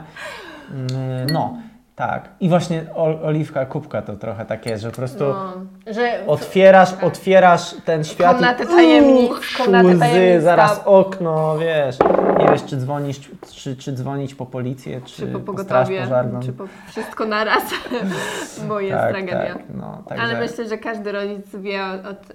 [0.70, 1.56] Mm, No,
[1.98, 2.28] tak.
[2.40, 5.52] I właśnie ol, oliwka kubka to trochę tak jest, że po prostu No,
[5.86, 10.88] że otwierasz, otwierasz ten świat Komnaty tajemnic, uch, komnaty łzy, tajemnic, zaraz tak.
[10.88, 11.96] okno, wiesz.
[12.38, 16.40] Nie wiesz, czy dzwonić, czy, czy dzwonić po policję, czy, czy po pogotowie, pożarną.
[16.40, 17.62] czy po wszystko naraz,
[18.68, 19.54] bo jest tak, tragedia.
[19.54, 21.86] tak, no, także, Ale myślę, że każdy rodzic wie o,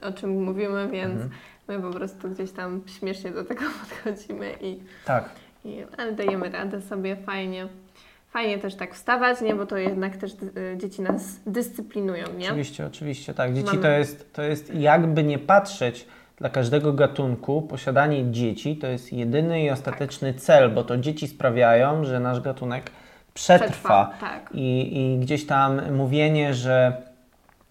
[0.05, 1.29] o, o czym mówimy, więc Mhm.
[1.67, 5.29] my po prostu gdzieś tam śmiesznie do tego podchodzimy i, tak.
[5.65, 7.67] i ale dajemy radę sobie fajnie.
[8.33, 9.55] Fajnie też tak wstawać, nie?
[9.55, 12.45] Bo to jednak też y, dzieci nas dyscyplinują, nie?
[12.47, 13.53] Oczywiście, oczywiście, tak.
[13.53, 16.07] Dzieci Mamy- to jest, to jest jakby nie patrzeć
[16.37, 22.03] dla każdego gatunku, posiadanie dzieci to jest jedyny i ostateczny cel, bo to dzieci sprawiają,
[22.03, 22.91] że nasz gatunek
[23.33, 24.13] przetrwa.
[24.21, 24.49] Tak.
[24.53, 27.01] I, I gdzieś tam mówienie, że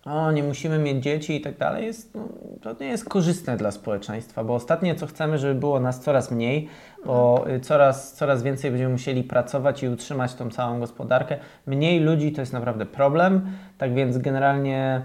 [0.05, 2.28] o, nie musimy mieć dzieci i tak dalej, jest, no,
[2.62, 6.68] to nie jest korzystne dla społeczeństwa, bo ostatnie co chcemy, żeby było nas coraz mniej,
[7.07, 11.36] bo y, coraz, coraz więcej będziemy musieli pracować i utrzymać tą całą gospodarkę.
[11.66, 13.46] Mniej ludzi to jest naprawdę problem,
[13.78, 15.03] tak więc generalnie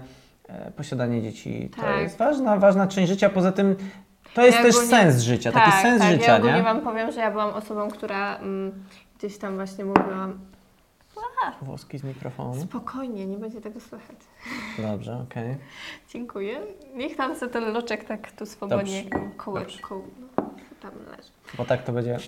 [0.48, 2.00] e, posiadanie dzieci to Tak.
[2.00, 3.76] jest ważna, ważna część życia, poza tym
[4.34, 6.12] to jest Ja też ogólnie- sens życia, taki sens tak.
[6.12, 6.62] życia, ja nie?
[6.62, 8.72] Wam powiem, że ja byłam osobą, która mm,
[9.18, 10.38] gdzieś tam właśnie mówiłam
[11.62, 12.62] Włoski z mikrofonu.
[12.62, 14.16] spokojnie, nie będzie tego słychać.
[14.78, 15.56] Dobrze, okej.
[16.08, 16.60] Dziękuję.
[16.94, 20.02] Niech tam sobie ten loczek tak tu swobodnie no,
[20.80, 21.30] tam leży.
[21.58, 22.18] Bo tak to będzie.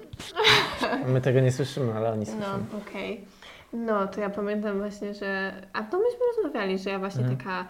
[1.07, 2.41] My tego nie słyszymy, ale oni słyszą.
[2.41, 3.25] No, okej.
[3.73, 5.53] No, to ja pamiętam właśnie, że...
[5.73, 7.39] A to myśmy rozmawiali, że ja właśnie Mhm.
[7.39, 7.67] taka...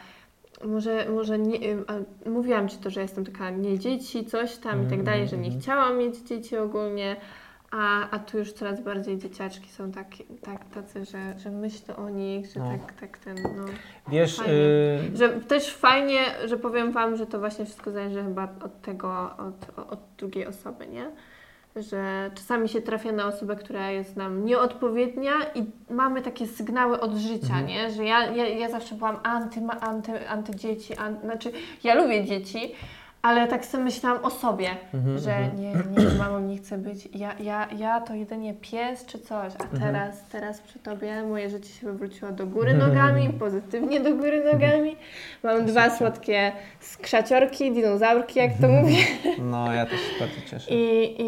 [0.64, 1.58] Może, może nie,
[2.26, 5.36] mówiłam Ci to, że jestem taka nie dzieci, coś tam i tak Mhm, dalej, że
[5.36, 5.62] nie mhm.
[5.62, 7.16] chciałam mieć dzieci ogólnie,
[7.70, 10.06] a, a tu już coraz bardziej dzieciaczki są tak,
[10.42, 12.70] tak tacy, że, że myślę o nich, że No.
[12.70, 13.64] tak, tak ten, no...
[14.08, 18.82] Wiesz, y, Że też fajnie, że powiem Wam, że to właśnie wszystko zależy chyba od
[18.82, 21.10] tego, od, od drugiej osoby, nie?
[21.76, 27.14] Że czasami się trafia na osobę, która jest nam nieodpowiednia i mamy takie sygnały od
[27.14, 27.66] życia, Mhm.
[27.66, 27.90] nie?
[27.90, 31.52] Że ja, ja, ja zawsze byłam anty, anty, anty dzieci, an, znaczy
[31.84, 32.74] ja lubię dzieci,
[33.22, 35.60] ale tak sobie myślałam o sobie, Mhm, że mhm.
[35.60, 35.72] nie,
[36.04, 39.80] nie, mamą nie chcę być, ja, ja, ja to jedynie pies czy coś, a Mhm.
[39.80, 44.96] teraz, teraz przy Tobie moje życie się wywróciło do góry nogami, pozytywnie do góry nogami.
[45.42, 48.96] Mam dwa słodkie skrzaciorki, dinozaurki, jak to mówię.
[49.38, 50.70] no ja też się bardzo cieszę.
[50.74, 51.26] I, i,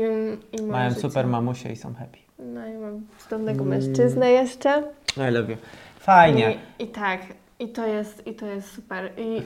[0.58, 1.00] i Mają życie.
[1.02, 2.18] super mamusie i są happy.
[2.38, 3.68] No i mam cudownego Mm.
[3.80, 4.82] mężczyznę jeszcze.
[5.16, 5.58] I love you.
[5.98, 6.56] Fajnie.
[6.78, 7.20] I, I tak,
[7.58, 9.10] i to jest, i to jest super.
[9.16, 9.42] I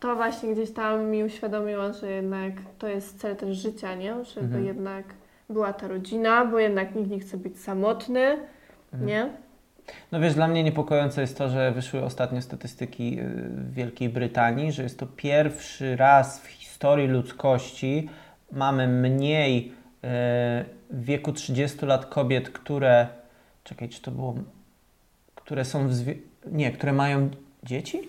[0.00, 4.24] to właśnie gdzieś tam mi uświadomiło, że jednak to jest cel też życia, nie?
[4.24, 4.64] Żeby Mhm.
[4.64, 5.04] jednak
[5.50, 8.38] była ta rodzina, bo jednak nikt nie chce być samotny,
[8.92, 9.06] Mhm.
[9.08, 9.30] nie?
[10.12, 14.72] No wiesz, dla mnie niepokojące jest to, że wyszły ostatnio statystyki y, w Wielkiej Brytanii,
[14.72, 18.08] że jest to pierwszy raz w historii ludzkości
[18.52, 19.72] mamy mniej y,
[20.90, 23.06] w wieku 30 lat kobiet, które.
[23.64, 24.34] Czekaj, czy to było.
[25.34, 26.14] Które są w zwie...
[26.46, 27.30] Nie, które mają
[27.62, 28.08] dzieci?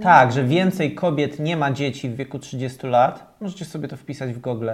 [0.00, 3.34] Tak, że więcej kobiet nie ma dzieci w wieku 30 lat.
[3.40, 4.70] Możecie sobie to wpisać w Google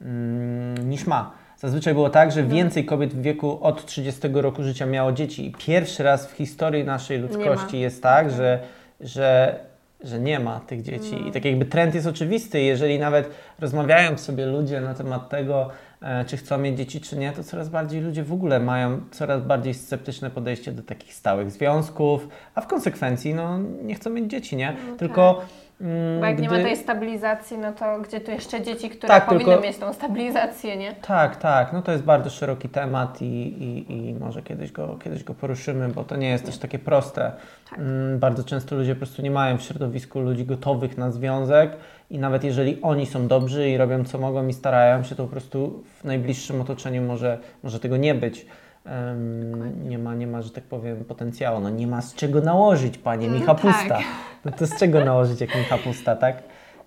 [0.00, 1.30] mm, niż ma.
[1.58, 2.48] Zazwyczaj było tak, że No.
[2.48, 5.46] więcej kobiet w wieku od 30 roku życia miało dzieci.
[5.46, 8.58] I pierwszy raz w historii naszej ludzkości jest tak, że,
[9.00, 9.58] że,
[10.04, 11.16] że nie ma tych dzieci.
[11.20, 11.28] No.
[11.28, 12.60] I tak jakby trend jest oczywisty.
[12.60, 15.70] Jeżeli nawet rozmawiają sobie ludzie na temat tego,
[16.26, 19.74] czy chcą mieć dzieci, czy nie, to coraz bardziej ludzie w ogóle mają coraz bardziej
[19.74, 24.76] sceptyczne podejście do takich stałych związków, a w konsekwencji no, nie chcą mieć dzieci, nie?
[24.90, 25.40] No Tylko
[25.80, 29.08] mm, Bo jak nie ma gdy- tej stabilizacji, no to gdzie tu jeszcze dzieci, które
[29.08, 30.92] Tak, powinny tylko- mieć tą stabilizację, nie?
[30.92, 31.72] Tak, tak.
[31.72, 35.88] No to jest bardzo szeroki temat i, i, i może kiedyś go, kiedyś go poruszymy,
[35.88, 37.32] bo to nie jest też takie proste.
[37.70, 37.78] Tak.
[37.78, 41.72] Mm, Bardzo często ludzie po prostu nie mają w środowisku ludzi gotowych na związek
[42.12, 45.30] i nawet jeżeli oni są dobrzy i robią co mogą i starają się, to po
[45.30, 48.46] prostu w najbliższym otoczeniu może, może tego nie być.
[49.52, 49.88] Dokładnie.
[49.88, 51.60] nie ma, nie ma, że tak powiem, potencjału.
[51.60, 53.88] No nie ma z czego nałożyć, panie Mm, Micha Pusta.
[53.88, 54.02] tak.
[54.44, 56.42] No to z czego nałożyć jak Micha Pusta, tak?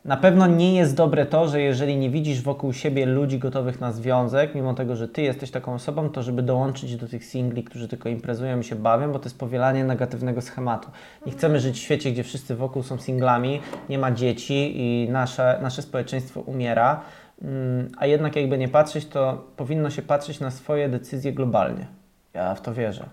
[0.06, 3.91] Na pewno nie jest dobre to, że jeżeli nie widzisz wokół siebie ludzi gotowych na
[3.91, 7.88] związek, mimo tego, że ty jesteś taką osobą, to żeby dołączyć do tych singli, którzy
[7.88, 10.89] tylko imprezują i się bawią, bo to jest powielanie negatywnego schematu.
[11.26, 15.60] Nie chcemy żyć w świecie, gdzie wszyscy wokół są singlami, nie ma dzieci i nasze,
[15.62, 17.01] nasze społeczeństwo umiera.
[17.41, 21.88] Mm, A jednak jakby nie patrzeć, to powinno się patrzeć na swoje decyzje globalnie.
[22.34, 23.06] Ja w to wierzę.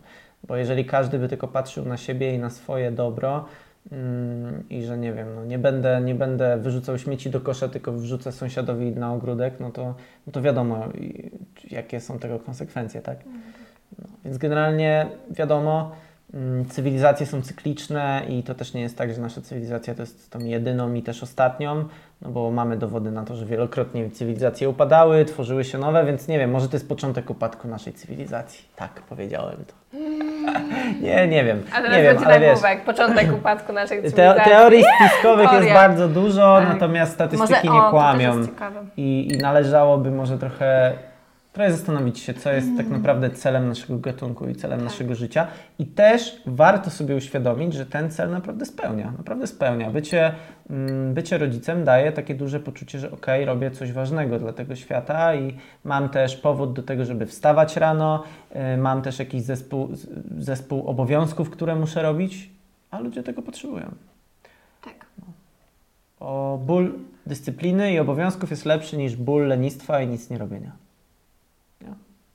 [0.49, 3.45] Bo jeżeli każdy by tylko patrzył na siebie i na swoje dobro
[4.71, 8.33] i że nie wiem, no nie, będę, nie będę wyrzucał śmieci do kosza, tylko wrzucę
[8.33, 9.95] sąsiadowi na ogródek, no to,
[10.27, 10.89] no to wiadomo,
[11.71, 13.19] jakie są tego konsekwencje, tak?
[13.99, 15.93] No, więc generalnie wiadomo,
[16.35, 20.31] mm, cywilizacje są cykliczne i to też nie jest tak, że nasza cywilizacja to jest
[20.31, 21.89] tą jedyną i też ostatnią,
[22.23, 26.39] no bo mamy dowody na to, że wielokrotnie cywilizacje upadały, tworzyły się nowe, więc nie
[26.39, 28.65] wiem, może to jest początek upadku naszej cywilizacji.
[28.77, 29.75] Tak, powiedziałem to.
[31.03, 31.63] nie, nie wiem.
[31.73, 34.53] A nie teraz wiem, będzie ale wiesz, nagłówek, początek upadku naszej te, cywilizacji.
[34.53, 36.69] teorii spiskowych jest bardzo dużo, Tak.
[36.69, 38.29] natomiast statystyki Może, nie o, kłamią.
[38.31, 38.81] też jest ciekawe.
[38.97, 40.93] I, I należałoby może trochę,
[41.53, 44.87] trochę zastanowić się, co jest tak naprawdę celem naszego gatunku i celem Mm.
[44.89, 44.93] Tak.
[44.93, 45.47] naszego życia.
[45.79, 49.13] I też warto sobie uświadomić, że ten cel naprawdę spełnia.
[49.19, 49.91] Naprawdę spełnia.
[49.91, 50.35] Bycie,
[50.71, 55.35] mm, bycie rodzicem daje takie duże poczucie, że okej, robię coś ważnego dla tego świata
[55.35, 58.23] i mam też powód do tego, żeby wstawać rano,
[58.75, 59.89] y, mam też jakiś zespół,
[60.39, 62.51] zespół obowiązków, które muszę robić,
[62.91, 63.91] a ludzie tego potrzebują.
[64.85, 65.07] Tak.
[66.21, 66.93] Bo ból
[67.27, 70.82] dyscypliny i obowiązków jest lepszy niż ból lenistwa i nic nie robienia.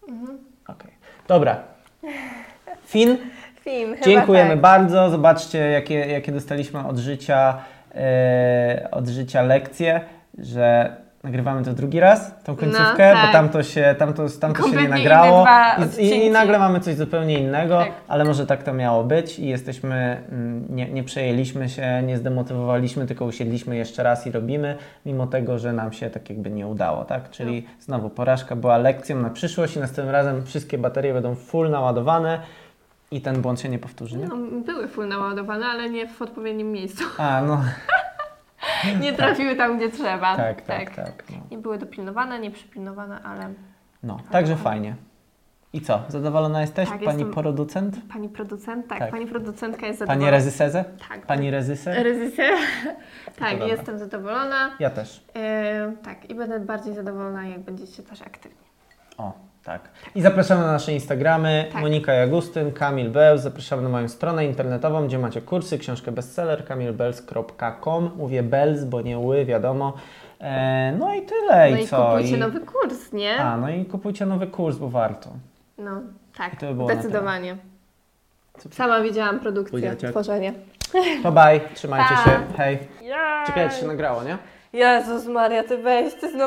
[0.07, 0.37] Mhm.
[0.67, 0.91] Okej.
[1.27, 1.63] Dobra.
[2.85, 3.17] Fin,
[3.63, 4.61] chyba dziękujemy tak.
[4.61, 5.09] bardzo.
[5.09, 7.57] Zobaczcie, jakie, jakie dostaliśmy od życia,
[7.95, 10.01] e, od życia lekcje,
[10.37, 10.95] że
[11.27, 13.27] nagrywamy to drugi raz, tą końcówkę, tak.
[13.27, 15.45] bo tamto się, tamto, tamto się nie nagrało.
[15.99, 17.91] I, i, I nagle mamy coś zupełnie innego, Tak.
[18.07, 23.07] ale może tak to miało być i jesteśmy, mm, nie, nie przejęliśmy się, nie zdemotywowaliśmy,
[23.07, 27.05] tylko usiedliśmy jeszcze raz i robimy, mimo tego, że nam się tak jakby nie udało,
[27.05, 27.29] tak?
[27.29, 27.69] Czyli No.
[27.79, 32.39] znowu porażka była lekcją na przyszłość i następnym razem wszystkie baterie będą full naładowane
[33.11, 34.27] i ten błąd się nie powtórzy, nie?
[34.27, 37.03] No, były full naładowane, ale nie w odpowiednim miejscu.
[37.17, 37.61] A, no,
[39.01, 40.35] Nie trafiły tam, gdzie trzeba.
[40.35, 41.23] tak, tak, tak.
[41.29, 43.53] No, Nie były dopilnowane, nie przypilnowane, ale
[44.03, 44.17] no.
[44.31, 44.95] także fajnie.
[45.73, 47.97] I co, zadowolona jesteś, Tak, pani jestem- producent?
[48.13, 49.11] pani producent, tak, Tak.
[49.11, 50.31] pani producentka jest Pani zadowolona.
[50.31, 50.85] rezyserze?
[51.09, 51.25] Tak.
[51.25, 52.03] Pani rezyser?
[52.03, 52.53] Rezyser.
[53.39, 53.67] tak, dobra.
[53.67, 54.71] jestem zadowolona.
[54.79, 55.23] Ja też.
[55.35, 58.57] E, tak, i będę bardziej zadowolona, jak będziecie też aktywni.
[59.17, 59.33] O,
[59.67, 59.81] tak.
[60.15, 61.65] I zapraszamy na nasze Instagramy.
[61.71, 61.81] Tak.
[61.81, 63.41] Monika Jagustyn, Kamil Bełz.
[63.41, 68.11] Zapraszamy na moją stronę internetową, gdzie macie kursy, książkę bestseller, kamilbels.com.
[68.17, 69.93] Mówię Belz, bo nie ły, wiadomo.
[70.41, 71.71] E, no i tyle.
[71.71, 72.05] No I i co?
[72.05, 73.37] kupujcie I- nowy kurs, nie?
[73.37, 75.29] A, no i kupujcie nowy kurs, bo warto.
[75.77, 76.01] No,
[76.37, 77.57] tak, I to by zdecydowanie.
[78.71, 80.53] Sama widziałam produkcję, tworzenie.
[81.23, 82.23] To bye, trzymajcie Pa.
[82.23, 82.39] się.
[82.57, 82.77] Hej.
[83.03, 83.43] Ja.
[83.47, 84.37] Czekaj, czy się nagrało, nie?
[84.73, 86.46] Jezus Maria, ty weź, ty znowu...